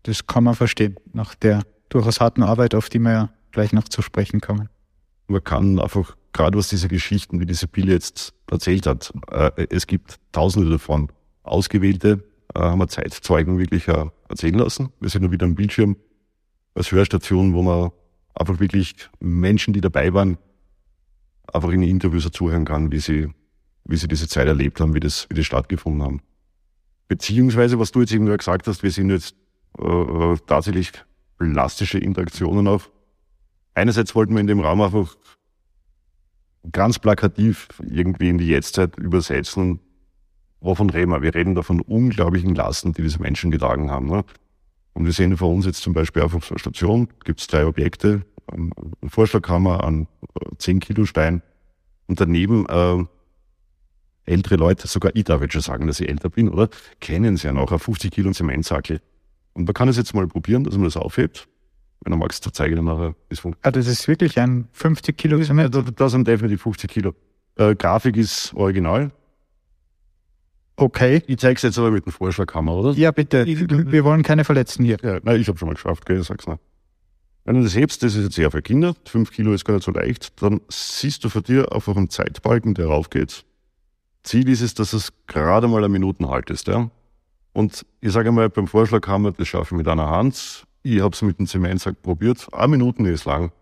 [0.03, 3.88] Das kann man verstehen, nach der durchaus harten Arbeit, auf die wir ja gleich noch
[3.88, 4.68] zu sprechen kommen.
[5.26, 9.87] Man kann einfach, gerade was diese Geschichten, wie diese Pille jetzt erzählt hat, äh, es
[9.87, 11.11] gibt tausende davon.
[11.43, 12.24] Ausgewählte
[12.55, 14.91] äh, haben wir Zeitzeugen wirklich äh, erzählen lassen.
[15.01, 15.97] Wir sind nur wieder am Bildschirm
[16.74, 17.91] als Hörstation, wo man
[18.35, 20.39] einfach wirklich Menschen, die dabei waren,
[21.53, 23.28] einfach in Interviews zuhören kann, wie sie,
[23.85, 26.22] wie sie diese Zeit erlebt haben, wie das, wie das stattgefunden haben.
[27.09, 29.35] Beziehungsweise, was du jetzt eben gesagt hast, wir sind jetzt
[29.78, 30.93] äh, äh, tatsächlich
[31.39, 32.91] plastische Interaktionen auf.
[33.74, 35.16] Einerseits wollten wir in dem Raum einfach
[36.73, 39.81] ganz plakativ irgendwie in die Jetztzeit übersetzen.
[40.61, 41.23] Wovon reden wir?
[41.23, 44.07] Wir reden da von unglaublichen Lasten, die diese Menschen getragen haben.
[44.07, 44.25] Ne?
[44.93, 48.27] Und wir sehen vor uns jetzt zum Beispiel auf einer Station, gibt es drei Objekte,
[48.47, 48.71] eine
[49.09, 50.07] Vorschlaghammer an
[50.59, 51.43] 10 äh, Kilo Stein
[52.07, 53.05] und daneben äh,
[54.27, 56.69] ältere Leute, sogar ich darf jetzt schon sagen, dass ich älter bin, oder?
[57.01, 59.01] Kennen sie ja noch, ein 50 Kilo Zementsackel.
[59.55, 61.49] Und man kann es jetzt mal probieren, dass man das aufhebt.
[62.03, 63.66] Wenn du magst, zeige ich dir nachher, wie es funktioniert.
[63.66, 65.74] Ah, das ist wirklich ein 50 Kilo Zement?
[65.74, 67.14] Ja, da, sind definitiv 50 Kilo.
[67.57, 69.11] Äh, Grafik ist original.
[70.76, 71.22] Okay.
[71.26, 72.92] Ich zeige es jetzt aber mit dem Vorschlaghammer, oder?
[72.92, 73.46] Ja, bitte.
[73.46, 74.96] Wir wollen keine Verletzten hier.
[75.03, 76.20] Ja, nein, ich habe schon mal geschafft, gell?
[76.20, 76.61] ich sag's nicht.
[77.44, 79.84] Wenn du das hebst, das ist jetzt eher für Kinder, 5 Kilo ist gar nicht
[79.84, 83.44] so leicht, dann siehst du vor dir auf einem Zeitbalken, der raufgeht.
[84.22, 86.68] Ziel ist es, dass es gerade mal eine Minute haltest.
[86.68, 86.90] Ja?
[87.53, 90.66] Und ich sage mal, beim Vorschlaghammer, das schaffe ich mit einer Hand.
[90.83, 92.47] Ich habe es mit dem Zementsack probiert.
[92.53, 93.53] Eine Minute ist lang.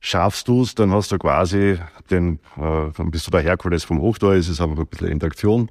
[0.00, 1.78] Schaffst du es, dann hast du quasi
[2.10, 5.70] den, äh, dann bist du der Herkules vom Hochtor, es ist aber ein bisschen Interaktion.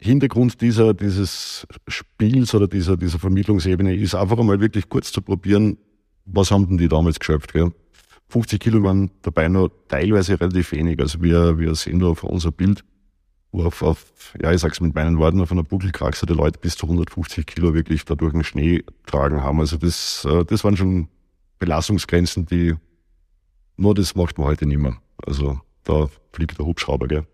[0.00, 5.78] Hintergrund dieser, dieses Spiels oder dieser, dieser Vermittlungsebene ist einfach einmal wirklich kurz zu probieren,
[6.24, 7.72] was haben denn die damals geschöpft, gell?
[8.28, 11.00] 50 Kilo waren dabei nur teilweise relativ wenig.
[11.00, 12.84] Also wir, wir sehen da auf unser Bild,
[13.52, 16.76] wo auf, auf, ja, ich sag's mit meinen Worten, auf einer Buckelkraxe die Leute bis
[16.76, 19.60] zu 150 Kilo wirklich da durch den Schnee tragen haben.
[19.60, 21.08] Also das, äh, das waren schon
[21.58, 22.74] Belastungsgrenzen, die,
[23.76, 24.96] nur das macht man heute nicht mehr.
[25.26, 27.26] Also da fliegt der Hubschrauber, gell.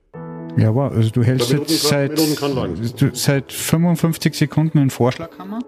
[0.57, 0.93] Ja, wow.
[0.93, 5.59] Also du hältst jetzt seit, du, seit 55 Sekunden einen Vorschlaghammer.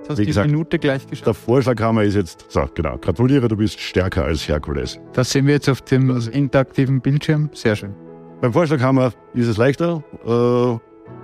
[0.00, 1.26] Das hast Wie gesagt, Minute gleich geschafft.
[1.26, 2.96] Der Vorschlaghammer ist jetzt, so, genau.
[2.98, 4.98] Gratuliere, du bist stärker als Herkules.
[5.12, 7.50] Das sehen wir jetzt auf dem interaktiven Bildschirm.
[7.52, 7.94] Sehr schön.
[8.42, 10.02] Beim Vorschlaghammer ist es leichter.
[10.26, 10.76] Äh,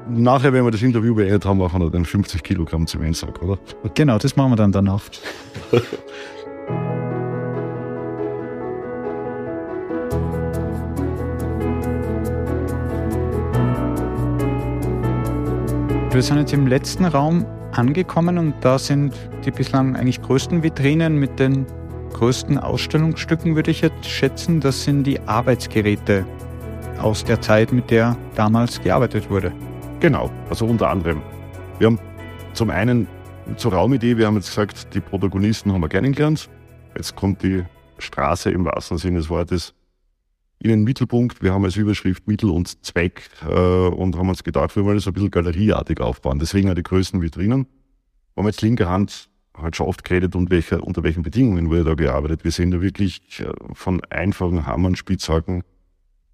[0.08, 3.58] nachher, wenn wir das Interview beendet haben, machen wir dann 50 Kilogramm Zementsack, oder?
[3.94, 5.02] Genau, das machen wir dann danach.
[16.12, 19.12] Wir sind jetzt im letzten Raum angekommen und da sind
[19.44, 21.66] die bislang eigentlich größten Vitrinen mit den
[22.12, 24.60] größten Ausstellungsstücken, würde ich jetzt schätzen.
[24.60, 26.24] Das sind die Arbeitsgeräte
[26.98, 29.52] aus der Zeit, mit der damals gearbeitet wurde.
[30.00, 31.22] Genau, also unter anderem.
[31.78, 31.98] Wir haben
[32.54, 33.06] zum einen
[33.56, 36.48] zur Raumidee, wir haben jetzt gesagt, die Protagonisten haben wir kennengelernt.
[36.96, 37.64] Jetzt kommt die
[37.98, 39.74] Straße im wahrsten Sinne des Wortes
[40.60, 41.42] in den Mittelpunkt.
[41.42, 45.06] Wir haben als Überschrift Mittel und Zweck äh, und haben uns gedacht, wir wollen das
[45.06, 46.38] ein bisschen galerieartig aufbauen.
[46.38, 47.66] Deswegen auch die größten Vitrinen.
[48.34, 51.84] Wir haben jetzt linker Hand halt schon oft geredet, und welche, unter welchen Bedingungen wurde
[51.84, 52.44] da gearbeitet.
[52.44, 55.62] Wir sehen da wirklich äh, von einfachen Hammern, Spitzhacken,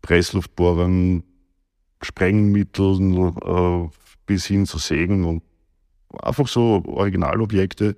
[0.05, 1.25] Pressluftbohrern,
[2.03, 3.89] Sprengmitteln äh,
[4.27, 5.43] bis hin zu Sägen und
[6.23, 7.97] einfach so Originalobjekte.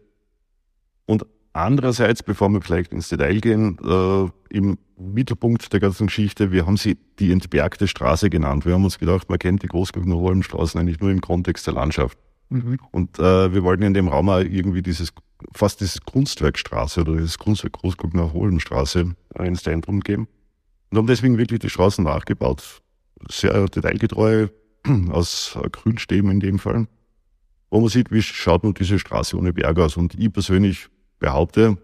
[1.06, 1.26] Und
[1.56, 6.76] Andererseits, bevor wir vielleicht ins Detail gehen, äh, im Mittelpunkt der ganzen Geschichte, wir haben
[6.76, 8.66] sie die entbergte Straße genannt.
[8.66, 12.18] Wir haben uns gedacht, man kennt die Großglockner Holmstraßen eigentlich nur im Kontext der Landschaft.
[12.50, 12.78] Mhm.
[12.90, 15.14] Und äh, wir wollten in dem Raum auch irgendwie dieses,
[15.54, 20.28] fast dieses Kunstwerkstraße oder dieses Kunstwerk Großglockner Holmstraße ins Zentrum geben.
[20.90, 22.82] Und haben deswegen wirklich die Straßen nachgebaut.
[23.30, 24.48] Sehr detailgetreu,
[25.10, 26.86] aus Grünstäben in dem Fall.
[27.70, 29.96] Wo man sieht, wie schaut nun diese Straße ohne Berg aus.
[29.96, 31.78] Und ich persönlich behaupte,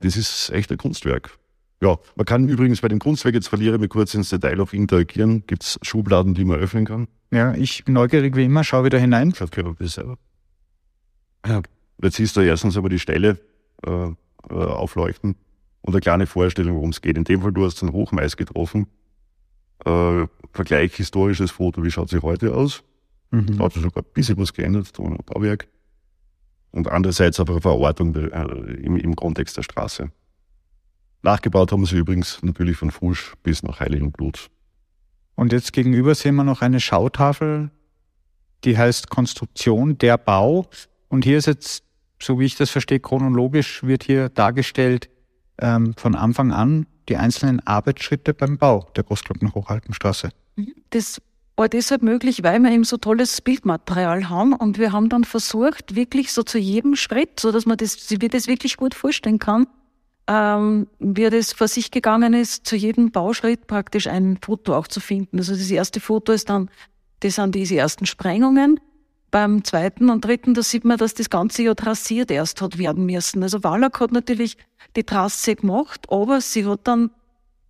[0.00, 1.38] das ist echt ein Kunstwerk.
[1.82, 4.72] Ja, man kann übrigens bei dem Kunstwerk, jetzt verliere ich mich kurz ins Detail auf
[4.72, 7.08] interagieren, gibt es Schubladen, die man öffnen kann.
[7.30, 9.34] Ja, ich bin neugierig wie immer, schau wieder hinein.
[9.34, 10.16] Schaut gerne das selber.
[11.46, 11.60] Ja,
[12.02, 13.38] jetzt siehst du erstens aber die Stelle
[13.84, 14.14] äh, äh,
[14.48, 15.36] aufleuchten
[15.84, 17.18] und eine kleine Vorstellung, worum es geht.
[17.18, 18.86] In dem Fall, du hast einen Hochmais getroffen.
[19.84, 22.82] Äh, Vergleich historisches Foto, wie schaut sie heute aus?
[23.30, 23.58] Mhm.
[23.58, 25.68] Da hat sich sogar ein bisschen was geändert, da ein Bauwerk.
[26.70, 30.10] und andererseits aber eine Verortung äh, im, im Kontext der Straße.
[31.22, 34.50] Nachgebaut haben sie übrigens natürlich von Fusch bis nach Heiligenblut.
[35.34, 37.70] Und jetzt gegenüber sehen wir noch eine Schautafel,
[38.64, 40.66] die heißt Konstruktion der Bau.
[41.08, 41.84] Und hier ist jetzt,
[42.22, 45.10] so wie ich das verstehe, chronologisch wird hier dargestellt
[45.58, 50.30] ähm, von Anfang an die einzelnen Arbeitsschritte beim Bau der Großglockner Hochalpenstraße.
[50.90, 51.20] Das
[51.56, 55.94] war deshalb möglich, weil wir eben so tolles Bildmaterial haben und wir haben dann versucht,
[55.94, 59.66] wirklich so zu jedem Schritt, so dass man das, wie das wirklich gut vorstellen kann,
[60.26, 65.00] ähm, wie das vor sich gegangen ist, zu jedem Bauschritt praktisch ein Foto auch zu
[65.00, 65.38] finden.
[65.38, 66.70] Also das erste Foto ist dann,
[67.20, 68.80] das sind diese ersten Sprengungen.
[69.34, 73.04] Beim zweiten und dritten, da sieht man, dass das ganze ja trassiert erst hat werden
[73.04, 73.42] müssen.
[73.42, 74.56] Also Wallach hat natürlich
[74.94, 77.10] die Trasse gemacht, aber sie hat dann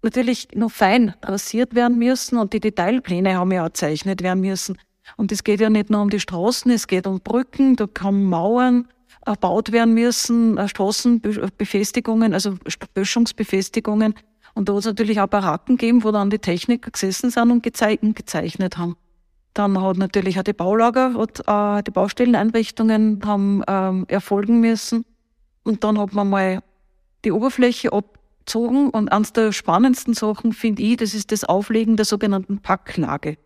[0.03, 4.77] natürlich noch fein trassiert werden müssen und die Detailpläne haben ja auch gezeichnet werden müssen.
[5.17, 8.25] Und es geht ja nicht nur um die Straßen, es geht um Brücken, da kommen
[8.25, 8.87] Mauern,
[9.25, 12.59] erbaut werden müssen, äh, Straßenbefestigungen, also
[12.93, 14.13] Böschungsbefestigungen.
[14.55, 17.63] Und da hat es natürlich auch Baracken gegeben, wo dann die Techniker gesessen sind und
[17.63, 18.97] gezeichnet haben.
[19.55, 25.05] Dann hat natürlich auch die Baulager, hat, äh, die Baustelleneinrichtungen haben ähm, erfolgen müssen.
[25.63, 26.61] Und dann hat man mal
[27.25, 28.91] die Oberfläche abgezogen.
[28.91, 33.31] Und eines der spannendsten Sachen finde ich, das ist das Auflegen der sogenannten Packlage.
[33.31, 33.37] Äh,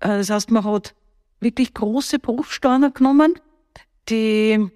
[0.00, 0.94] das heißt, man hat
[1.40, 3.34] wirklich große Bruchsteine genommen,
[4.10, 4.70] die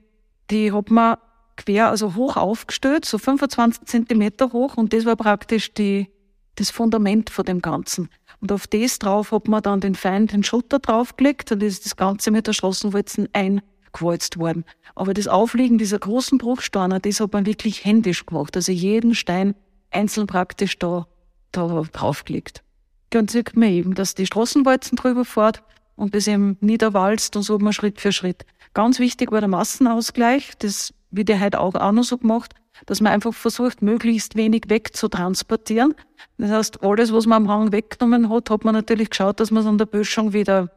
[0.50, 1.16] die hat man
[1.56, 6.08] quer, also hoch aufgestellt, so 25 Zentimeter hoch und das war praktisch die,
[6.56, 8.08] das Fundament von dem Ganzen.
[8.40, 11.96] Und auf das drauf hat man dann den Feind den Schutter draufgelegt und ist das
[11.96, 14.64] Ganze mit der Straßenwalzen eingewalzt worden.
[14.94, 18.56] Aber das Auflegen dieser großen Bruchsteine, das hat man wirklich händisch gemacht.
[18.56, 19.54] Also jeden Stein
[19.90, 21.06] einzeln praktisch da,
[21.52, 22.62] da draufgelegt.
[23.10, 25.62] Dann sieht man eben, dass die Straßenwalzen drüber fährt
[25.96, 28.44] und das eben niederwalzt und so man Schritt für Schritt.
[28.74, 32.54] Ganz wichtig war der Massenausgleich, das wird ja heute auch, auch noch so gemacht,
[32.86, 35.94] dass man einfach versucht, möglichst wenig wegzutransportieren.
[36.38, 39.62] Das heißt, alles, was man am Hang weggenommen hat, hat man natürlich geschaut, dass man
[39.62, 40.70] es an der Böschung wieder,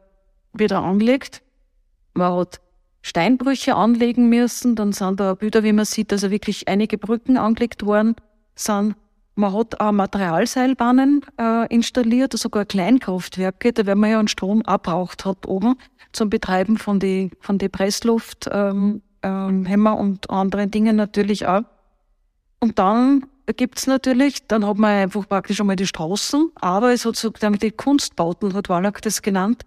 [0.52, 1.42] wieder anlegt.
[2.14, 2.60] Man hat
[3.02, 7.84] Steinbrüche anlegen müssen, dann sind da Bilder, wie man sieht, also wirklich einige Brücken angelegt
[7.84, 8.16] worden
[8.54, 8.96] sind.
[9.34, 15.24] Man hat auch Materialseilbahnen äh, installiert, sogar Kleinkraftwerke, da weil man ja einen Strom abbraucht
[15.24, 15.76] hat oben
[16.12, 21.62] zum Betreiben von die von die Pressluft, ähm, ähm, Hämmer und anderen Dingen natürlich auch.
[22.60, 27.16] Und dann gibt's natürlich, dann hat man einfach praktisch einmal die Straßen, aber es hat
[27.16, 29.62] sozusagen die Kunstbauten, hat Wallach das genannt.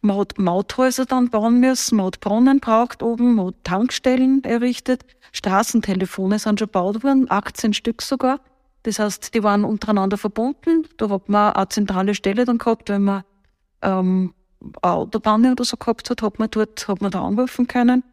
[0.00, 5.04] Man hat Mauthäuser dann bauen müssen, man hat Brunnen braucht oben, man hat Tankstellen errichtet,
[5.32, 8.40] Straßentelefone sind schon gebaut worden, 18 Stück sogar.
[8.84, 10.86] Das heißt, die waren untereinander verbunden.
[10.96, 13.24] Da hat man eine zentrale Stelle dann gehabt, wenn man
[13.82, 14.32] ähm,
[14.80, 18.04] Autobahnen oder so gehabt hat, hat man dort, hat man da anrufen können.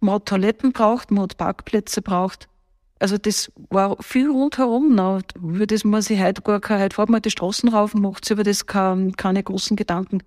[0.00, 2.48] Man hat Toiletten braucht, man hat Parkplätze braucht.
[2.98, 4.94] Also das war viel rundherum.
[4.94, 8.02] Na, über das man sich heute gar keine, heute fährt man die Straßen rauf und
[8.02, 10.22] macht sich über das keine, keine großen Gedanken.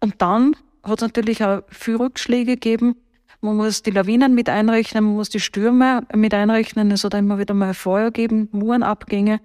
[0.00, 2.96] Und dann hat es natürlich auch viel Rückschläge gegeben.
[3.40, 6.90] Man muss die Lawinen mit einrechnen, man muss die Stürme mit einrechnen.
[6.90, 9.40] Es hat immer wieder mal Feuer gegeben, Murenabgänge.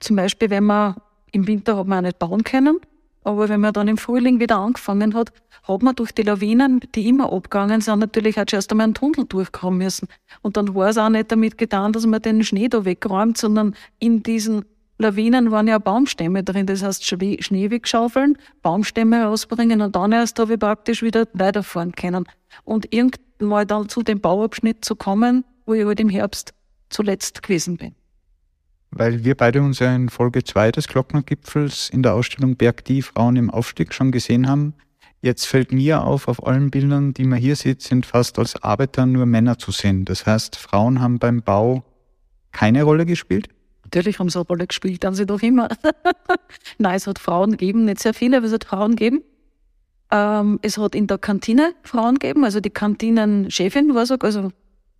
[0.00, 0.96] Zum Beispiel, wenn man
[1.32, 2.80] im Winter hat man auch nicht bauen können.
[3.22, 5.32] Aber wenn man dann im Frühling wieder angefangen hat,
[5.64, 9.26] hat man durch die Lawinen, die immer abgegangen sind, natürlich auch zuerst einmal einen Tunnel
[9.26, 10.08] durchkommen müssen.
[10.42, 13.74] Und dann war es auch nicht damit getan, dass man den Schnee da wegräumt, sondern
[13.98, 14.64] in diesen
[14.98, 16.66] Lawinen waren ja Baumstämme drin.
[16.66, 22.24] Das heißt, Schnee wegschaufeln, Baumstämme rausbringen und dann erst habe ich praktisch wieder weiterfahren können.
[22.64, 26.52] Und irgendwann mal dann zu dem Bauabschnitt zu kommen, wo ich halt im Herbst
[26.90, 27.94] zuletzt gewesen bin.
[28.90, 33.02] Weil wir beide uns ja in Folge 2 des Glocknergipfels in der Ausstellung Berg die
[33.02, 34.74] Frauen im Aufstieg schon gesehen haben.
[35.22, 39.06] Jetzt fällt mir auf, auf allen Bildern, die man hier sieht, sind fast als Arbeiter
[39.06, 40.04] nur Männer zu sehen.
[40.06, 41.84] Das heißt, Frauen haben beim Bau
[42.52, 43.48] keine Rolle gespielt?
[43.84, 45.68] Natürlich haben sie eine Rolle gespielt, dann sie doch immer.
[46.78, 49.22] Nein, es hat Frauen gegeben, nicht sehr viele, aber es hat Frauen gegeben.
[50.10, 54.50] Ähm, es hat in der Kantine Frauen gegeben, also die Kantinenchefin war so, also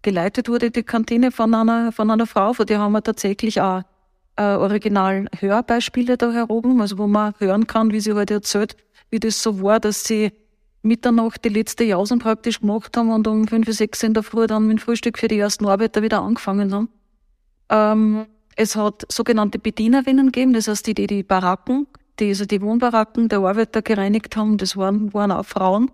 [0.02, 3.82] geleitet wurde die Kantine von einer, von einer Frau, von der haben wir tatsächlich auch
[4.36, 8.76] äh, original Hörbeispiele da heroben, also wo man hören kann, wie sie heute halt erzählt,
[9.10, 10.32] wie das so war, dass sie
[10.82, 14.66] Mitternacht die letzte Jausen praktisch gemacht haben und um fünf, sechs in der Früh dann
[14.66, 16.88] mit dem Frühstück für die ersten Arbeiter wieder angefangen haben.
[17.68, 18.26] Ähm,
[18.56, 21.86] es hat sogenannte Bedienerinnen gegeben, das heißt die, die die Baracken,
[22.18, 25.90] die, also die Wohnbaracken der Arbeiter gereinigt haben, das waren, waren auch Frauen.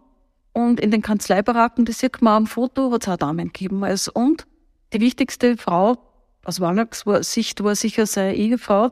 [0.56, 3.84] Und in den Kanzleibaracken, das sieht man am Foto, hat es auch Damen gegeben.
[3.84, 4.46] Also, und
[4.94, 5.98] die wichtigste Frau
[6.44, 8.90] aus Wallachs Sicht war sicher seine Ehefrau,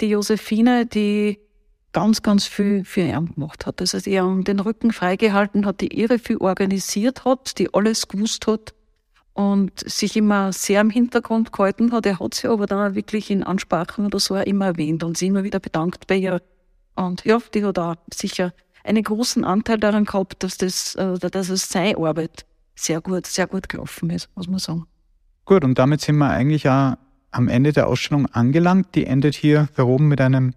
[0.00, 1.38] die Josephine, die
[1.92, 3.82] ganz, ganz viel für ihn gemacht hat.
[3.82, 8.46] Das heißt, er den Rücken freigehalten hat, die ihre viel organisiert hat, die alles gewusst
[8.46, 8.72] hat.
[9.34, 12.06] und sich immer sehr im Hintergrund gehalten hat.
[12.06, 15.44] Er hat sie aber dann wirklich in Ansprachen oder so immer erwähnt und sie immer
[15.44, 16.40] wieder bedankt bei ihr.
[16.96, 18.54] Und ja, die hat auch sicher
[18.84, 23.46] einen großen Anteil daran gehabt, dass das, äh, dass es seine Arbeit sehr gut, sehr
[23.46, 24.86] gut gelaufen ist, muss man sagen.
[25.44, 26.94] Gut, und damit sind wir eigentlich auch
[27.30, 28.94] am Ende der Ausstellung angelangt.
[28.94, 30.54] Die endet hier oben mit einem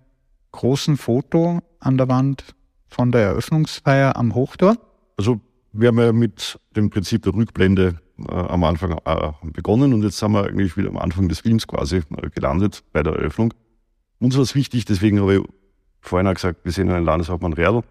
[0.51, 2.55] großen Foto an der Wand
[2.87, 4.77] von der Eröffnungsfeier am Hochtor.
[5.17, 5.39] Also
[5.73, 10.17] wir haben ja mit dem Prinzip der Rückblende äh, am Anfang äh, begonnen und jetzt
[10.17, 13.53] sind wir eigentlich wieder am Anfang des Films quasi äh, gelandet bei der Eröffnung.
[14.19, 15.41] Uns war es wichtig, deswegen habe ich
[15.99, 17.83] vorhin auch gesagt, wir sehen einen Landeshauptmann Real.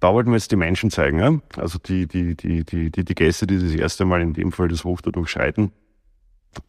[0.00, 1.40] Da wollten wir jetzt die Menschen zeigen, ja?
[1.56, 4.68] also die, die, die, die, die, die Gäste, die das erste Mal in dem Fall
[4.68, 5.72] das Hochtor durchschreiten,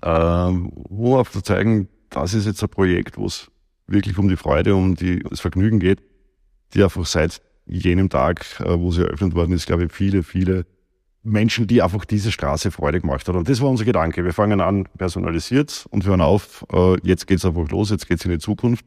[0.01, 3.51] ähm, um zu zeigen, das ist jetzt ein Projekt, wo es
[3.88, 6.01] wirklich um die Freude, um die, das Vergnügen geht,
[6.73, 10.65] die einfach seit jenem Tag, äh, wo sie eröffnet worden ist, glaube ich, viele, viele
[11.23, 13.36] Menschen, die einfach diese Straße Freude gemacht hat.
[13.36, 14.23] Und das war unser Gedanke.
[14.23, 18.32] Wir fangen an personalisiert und hören auf, äh, jetzt geht's einfach los, jetzt geht's in
[18.32, 18.86] die Zukunft.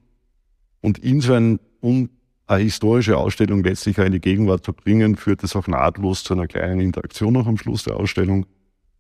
[0.81, 2.09] Und in so ein, um
[2.51, 6.35] eine historische Ausstellung letztlich auch in die Gegenwart zu bringen, führt es auch nahtlos zu
[6.35, 8.47] einer kleinen Interaktion noch am Schluss der Ausstellung,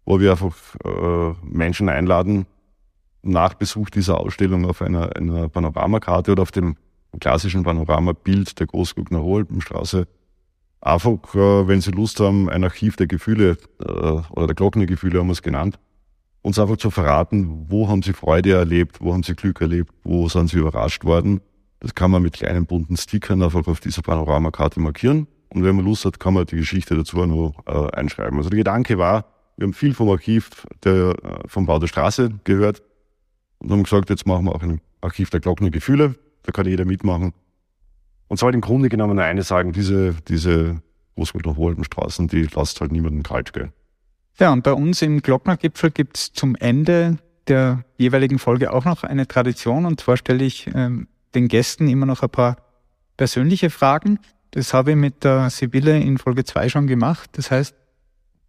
[0.05, 2.46] wo wir einfach äh, Menschen einladen,
[3.22, 6.76] nach Besuch dieser Ausstellung auf einer, einer Panoramakarte oder auf dem
[7.18, 10.07] klassischen Panoramabild der Großgugner Hohlbenstraße
[10.80, 15.26] einfach, äh, wenn Sie Lust haben, ein Archiv der Gefühle äh, oder der Glockengefühle haben
[15.26, 15.78] wir es genannt,
[16.42, 20.28] uns einfach zu verraten, wo haben Sie Freude erlebt, wo haben Sie Glück erlebt, wo
[20.28, 21.40] sind Sie überrascht worden.
[21.81, 25.26] Das kann man mit kleinen bunten Stickern einfach auf dieser Panoramakarte markieren.
[25.49, 28.39] Und wenn man Lust hat, kann man die Geschichte dazu auch noch äh, einschreiben.
[28.39, 29.24] Also der Gedanke war,
[29.57, 32.83] wir haben viel vom Archiv der, äh, vom Bau der Straße gehört
[33.59, 36.14] und haben gesagt, jetzt machen wir auch ein Archiv der Glocken Gefühle.
[36.45, 37.33] Da kann jeder mitmachen.
[38.28, 40.81] Und soll im Grunde genommen nur eine sagen, diese, diese
[41.16, 43.72] Großwälder Straßen, die lasst halt niemanden kalt, gell?
[44.39, 47.18] Ja, und bei uns im Glocknergipfel gibt es zum Ende
[47.49, 49.85] der jeweiligen Folge auch noch eine Tradition.
[49.85, 52.57] Und zwar stelle ich ähm, den Gästen immer noch ein paar
[53.16, 54.18] persönliche Fragen.
[54.53, 57.31] Das habe ich mit der Sibylle in Folge 2 schon gemacht.
[57.33, 57.74] Das heißt,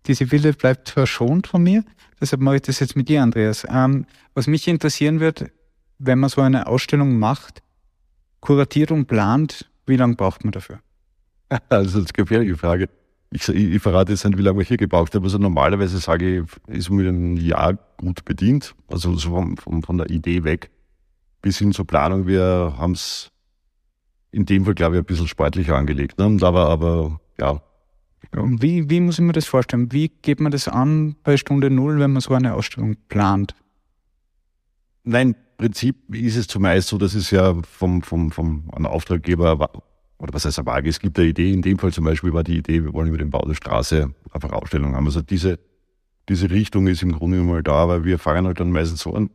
[0.08, 1.84] die Sibylle bleibt verschont von mir.
[2.20, 3.66] Deshalb mache ich das jetzt mit dir, Andreas.
[3.70, 5.52] Ähm, was mich interessieren wird,
[6.00, 7.62] wenn man so eine Ausstellung macht,
[8.40, 10.80] kuratiert und plant, wie lange braucht man dafür?
[11.50, 12.90] Also das ist eine gefährliche Frage.
[13.30, 15.24] Ich, ich, ich verrate jetzt nicht, wie lange wir hier gebraucht haben.
[15.24, 18.76] Also normalerweise sage ich, ist man einem Jahr gut bedient.
[18.88, 20.72] Also so von, von, von der Idee weg
[21.42, 22.28] bis hin zur Planung.
[22.28, 23.32] Wir haben es
[24.32, 26.18] in dem Fall, glaube ich, ein bisschen sportlicher angelegt.
[26.18, 26.38] Ne?
[26.42, 27.62] Aber, aber ja.
[28.34, 29.92] Wie, wie muss ich mir das vorstellen?
[29.92, 33.56] Wie geht man das an bei Stunde Null, wenn man so eine Ausstellung plant?
[35.04, 39.54] Nein, Prinzip ist es zumeist so, dass es ja vom, vom, vom einem Auftraggeber
[40.18, 42.44] oder was heißt eine Waage, es gibt eine Idee, in dem Fall zum Beispiel war
[42.44, 45.06] die Idee, wir wollen über den Bau der Straße einfach Ausstellungen haben.
[45.06, 45.60] Also diese,
[46.30, 49.30] diese Richtung ist im Grunde mal da, weil wir fangen halt dann meistens so an,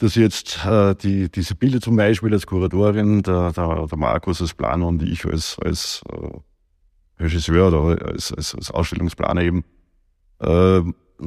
[0.00, 4.54] dass jetzt äh, die, diese Bilder zum Beispiel als Kuratorin, der, der, der Markus als
[4.54, 9.64] Planer und ich als, als äh, Regisseur oder als, als, als Ausstellungsplaner eben,
[10.40, 10.80] äh,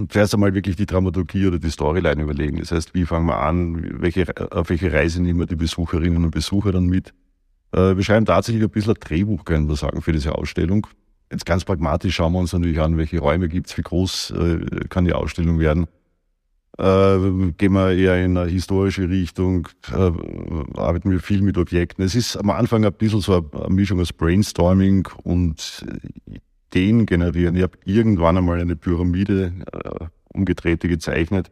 [0.09, 2.57] zuerst einmal wirklich die Dramaturgie oder die Storyline überlegen.
[2.57, 6.31] Das heißt, wie fangen wir an, welche, auf welche Reise nehmen wir die Besucherinnen und
[6.31, 7.13] Besucher dann mit?
[7.73, 10.87] Äh, wir schreiben tatsächlich ein bisschen ein Drehbuch, können wir sagen, für diese Ausstellung.
[11.31, 15.05] Jetzt ganz pragmatisch schauen wir uns natürlich an, welche Räume gibt's, wie groß äh, kann
[15.05, 15.85] die Ausstellung werden.
[16.77, 20.11] Äh, gehen wir eher in eine historische Richtung, äh,
[20.75, 22.03] arbeiten wir viel mit Objekten.
[22.03, 25.85] Es ist am Anfang ein bisschen so eine Mischung aus Brainstorming und
[26.71, 27.55] Ideen generieren.
[27.55, 31.51] Ich habe irgendwann einmal eine Pyramide äh, umgedrehte gezeichnet,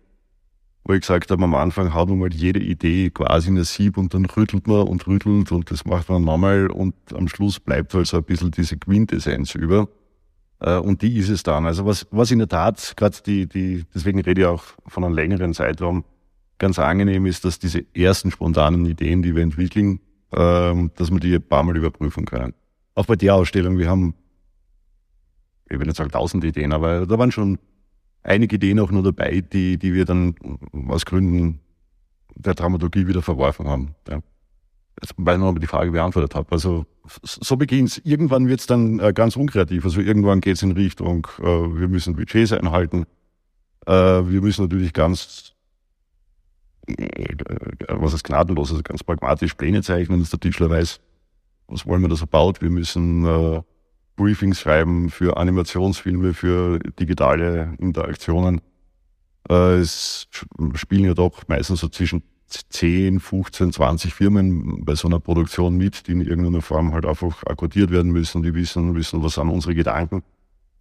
[0.84, 3.97] wo ich gesagt habe, am Anfang haut man mal jede Idee quasi in ein Sieb
[3.97, 7.93] und dann rüttelt man und rüttelt und das macht man nochmal und am Schluss bleibt
[7.93, 9.88] halt so ein bisschen diese Quintessenz über.
[10.62, 11.66] Äh, und die ist es dann.
[11.66, 15.14] Also was, was in der Tat, gerade die, die, deswegen rede ich auch von einem
[15.14, 16.05] längeren Zeitraum,
[16.57, 19.99] ganz angenehm ist, dass diese ersten spontanen Ideen, die wir entwickeln,
[20.32, 22.53] äh, dass wir die ein paar Mal überprüfen können.
[22.95, 24.16] Auch bei der Ausstellung, wir haben
[25.72, 27.57] ich will nicht sagen tausend Ideen, aber da waren schon
[28.24, 30.36] einige Ideen auch nur dabei, die, die wir dann
[30.88, 31.59] aus Gründen
[32.36, 33.95] der Dramaturgie wieder verworfen haben.
[34.07, 34.22] Ja.
[35.18, 36.52] Weil ich noch die Frage beantwortet habe.
[36.52, 36.86] Also
[37.24, 38.00] so beginnt's.
[38.04, 39.86] Irgendwann wird's dann äh, ganz unkreativ.
[39.86, 43.06] Also irgendwann geht's in Richtung, äh, wir müssen Budgets einhalten.
[43.86, 45.54] Äh, wir müssen natürlich ganz,
[46.88, 47.36] äh,
[47.88, 51.00] was ist gnadenlos, also ganz pragmatisch Pläne zeichnen, dass der Tischler weiß,
[51.68, 52.62] was wollen wir, dass er baut.
[52.62, 53.62] Wir müssen äh,
[54.16, 58.62] Briefings schreiben für Animationsfilme, für digitale Interaktionen.
[59.50, 60.28] Äh, es
[60.76, 66.08] spielen ja doch meistens so zwischen 10, 15, 20 Firmen bei so einer Produktion mit,
[66.08, 69.76] die in irgendeiner Form halt einfach akkordiert werden müssen, die wissen, wissen, was sind unsere
[69.76, 70.24] Gedanken.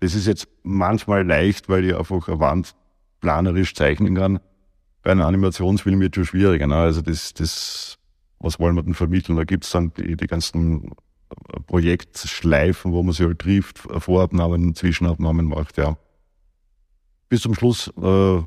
[0.01, 2.75] Das ist jetzt manchmal leicht, weil ich einfach eine Wand
[3.21, 4.41] planerisch zeichnen kann.
[5.03, 6.67] Bei einem Animationsfilm wird schon schwieriger.
[6.67, 6.77] Ne?
[6.77, 7.99] Also das, das,
[8.39, 9.37] was wollen wir denn vermitteln?
[9.37, 10.93] Da gibt's dann die, die ganzen
[11.67, 15.97] Projektschleifen, wo man sich halt trifft, Vorabnahmen, Zwischenabnahmen macht, ja.
[17.29, 18.43] Bis zum Schluss äh,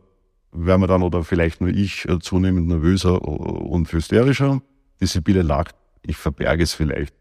[0.54, 4.62] werden wir dann, oder vielleicht nur ich, äh, zunehmend nervöser und hysterischer.
[5.02, 7.14] Die Sibylle lacht, ich verberge es vielleicht.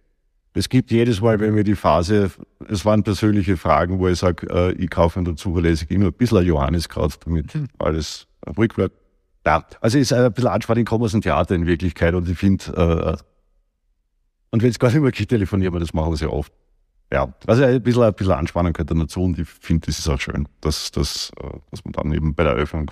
[0.55, 2.31] Es gibt jedes Mal, wenn wir die Phase,
[2.69, 6.13] es waren persönliche Fragen, wo ich sage, äh, ich kaufe mir dazu zuverlässig immer ein
[6.13, 7.69] bisschen Johanniskraut, damit hm.
[7.79, 8.27] alles
[8.57, 8.95] ruhig bleibt.
[9.47, 12.39] Ja, also ist ein bisschen anspannend, ich komme aus dem Theater in Wirklichkeit und ich
[12.39, 13.23] finde, äh,
[14.51, 16.53] und wenn es gar nicht mehr geht, telefonieren wir, das machen wir sehr oft.
[17.11, 20.21] Ja, also ein bisschen, ein bisschen Anspannung gehört dazu und ich finde, das ist auch
[20.21, 22.91] schön, dass, dass, äh, dass man dann eben bei der Eröffnung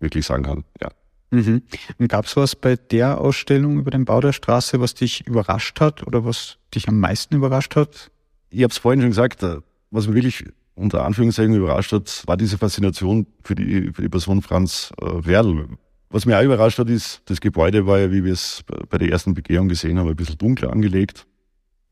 [0.00, 0.88] wirklich sagen kann, ja.
[1.30, 1.62] Mhm.
[2.08, 6.06] Gab es was bei der Ausstellung über den Bau der Straße, was dich überrascht hat
[6.06, 8.10] oder was dich am meisten überrascht hat?
[8.50, 9.58] Ich habe es vorhin schon gesagt, äh,
[9.90, 10.44] was mich wirklich
[10.76, 15.68] unter Anführungszeichen überrascht hat, war diese Faszination für die, für die Person Franz äh, Werl.
[16.10, 19.10] Was mich auch überrascht hat, ist, das Gebäude war ja, wie wir es bei der
[19.10, 21.26] ersten Begehung gesehen haben, ein bisschen dunkler angelegt.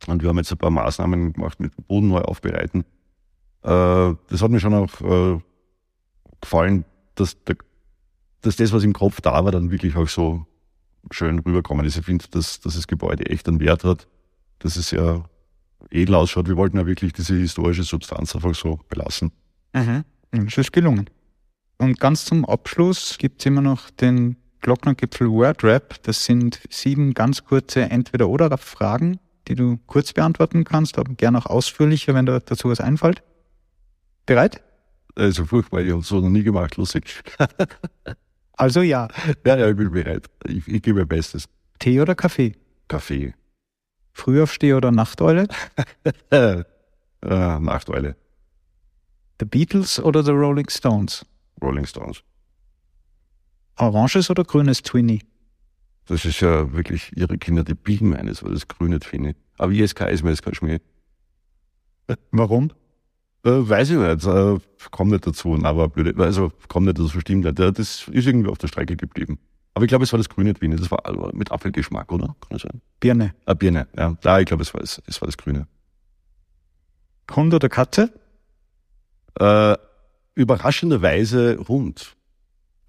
[0.07, 2.85] Und wir haben jetzt ein paar Maßnahmen gemacht mit dem Boden neu aufbereiten.
[3.63, 5.41] Äh, das hat mir schon auch
[6.41, 6.85] gefallen,
[7.15, 7.57] dass, der,
[8.45, 10.47] dass das, was im Kopf da war, dann wirklich auch so
[11.11, 11.97] schön rüberkommen ist.
[11.97, 14.07] Ich finde, dass, dass das Gebäude echt einen Wert hat,
[14.59, 15.25] dass es ja
[15.91, 16.49] edel ausschaut.
[16.49, 19.33] Wir wollten ja wirklich diese historische Substanz einfach so belassen.
[19.73, 20.05] Mhm.
[20.31, 21.09] Das ist gelungen.
[21.79, 26.03] Und ganz zum Abschluss gibt es immer noch den Glocknergipfel Wordrap.
[26.03, 29.19] Das sind sieben ganz kurze Entweder-Oder-Fragen,
[29.49, 33.23] die du kurz beantworten kannst, aber gerne auch ausführlicher, wenn da dazu was einfällt.
[34.27, 34.63] Bereit?
[35.17, 37.23] Also furchtbar, ich habe so noch nie gemacht, lustig.
[38.57, 39.09] also ja.
[39.45, 40.27] Ja, ja, ich bin bereit.
[40.47, 41.47] Ich, ich gebe mein Bestes.
[41.79, 42.55] Tee oder Kaffee?
[42.89, 43.35] Kaffee.
[44.13, 45.49] Frühaufsteher oder Nachteule?
[46.31, 46.63] äh,
[47.23, 48.17] Nachteule.
[49.41, 51.27] The Beatles oder The Rolling Stones?
[51.61, 52.23] Rolling Stones.
[53.77, 55.23] Oranges oder grünes Twinny?
[56.07, 59.35] Das ist ja wirklich ihre Kinder, die bilden meines, weil das grüne Twinny.
[59.59, 60.79] Aber ISK ist mir jetzt kein Schmäh.
[62.31, 62.71] Warum?
[63.45, 64.59] Äh, weiß ich nicht, äh,
[64.91, 67.59] kommt nicht dazu, aber blöde, also kommt nicht dazu, stimmt nicht.
[67.59, 69.39] Das ist irgendwie auf der Strecke geblieben.
[69.75, 71.03] Aber ich glaube, es war das grüne Twinny, das war
[71.35, 72.29] mit Apfelgeschmack, oder?
[72.41, 72.81] Kann das sein?
[73.01, 73.35] Birne.
[73.45, 74.17] Ah, Birne, ja.
[74.23, 75.67] Ja, ich glaube, es war es, es war das grüne.
[77.35, 78.13] Hund oder Katze?
[79.39, 79.77] Äh,
[80.37, 82.17] überraschenderweise Hund.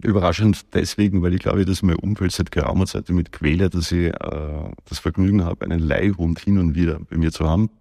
[0.03, 4.07] Überraschend deswegen, weil ich glaube, dass mein Umfeld seit geraumer Zeit damit quäle, dass ich
[4.07, 7.71] äh, das Vergnügen habe, einen Leihhund hin und wieder bei mir zu haben.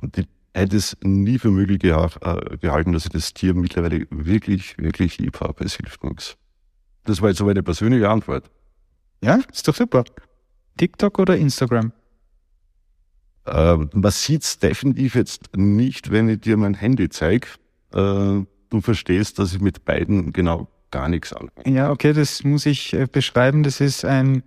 [0.00, 4.76] Und ich hätte es nie für möglich äh, gehalten, dass ich das Tier mittlerweile wirklich,
[4.78, 5.64] wirklich lieb habe.
[5.64, 6.36] Es hilft nichts.
[7.04, 8.50] Das war jetzt aber eine persönliche Antwort.
[9.22, 10.04] Ja, ist doch super.
[10.76, 11.92] TikTok oder Instagram?
[13.46, 17.48] Äh, man sieht's definitiv jetzt nicht, wenn ich dir mein Handy zeige.
[17.92, 21.74] Äh, du verstehst, dass ich mit beiden genau gar nichts anfange.
[21.74, 23.62] Ja, okay, das muss ich äh, beschreiben.
[23.62, 24.42] Das ist ein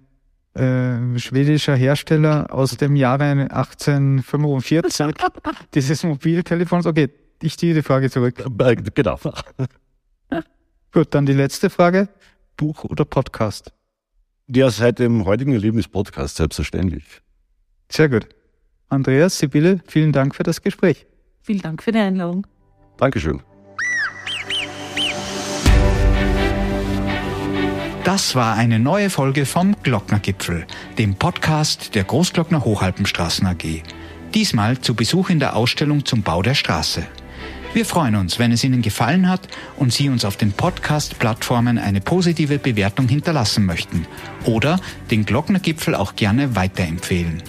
[0.53, 5.13] äh, schwedischer Hersteller aus dem Jahre 1845
[5.73, 6.85] dieses Mobiltelefons.
[6.85, 7.09] Okay,
[7.41, 8.43] ich ziehe die Frage zurück.
[8.59, 9.19] Äh, genau.
[10.91, 12.09] Gut, dann die letzte Frage.
[12.57, 13.71] Buch oder Podcast?
[14.47, 17.21] Ja, seit dem heutigen Erlebnis Podcast, selbstverständlich.
[17.89, 18.27] Sehr gut.
[18.89, 21.07] Andreas, Sibylle, vielen Dank für das Gespräch.
[21.41, 22.45] Vielen Dank für die Einladung.
[22.97, 23.41] Dankeschön.
[28.03, 30.65] Das war eine neue Folge vom Glocknergipfel,
[30.97, 33.83] dem Podcast der Großglockner Hochalpenstraßen AG.
[34.33, 37.05] Diesmal zu Besuch in der Ausstellung zum Bau der Straße.
[37.75, 39.47] Wir freuen uns, wenn es Ihnen gefallen hat
[39.77, 44.07] und Sie uns auf den Podcast-Plattformen eine positive Bewertung hinterlassen möchten
[44.45, 44.79] oder
[45.11, 47.43] den Glocknergipfel auch gerne weiterempfehlen.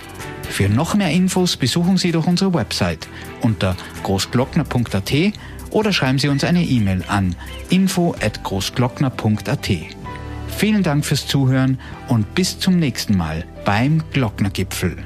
[0.50, 3.08] Für noch mehr Infos besuchen Sie doch unsere Website
[3.40, 5.12] unter großglockner.at
[5.70, 7.36] oder schreiben Sie uns eine E-Mail an
[7.70, 10.01] info@großglockner.at.
[10.56, 11.78] Vielen Dank fürs Zuhören
[12.08, 14.96] und bis zum nächsten Mal beim Glocknergipfel.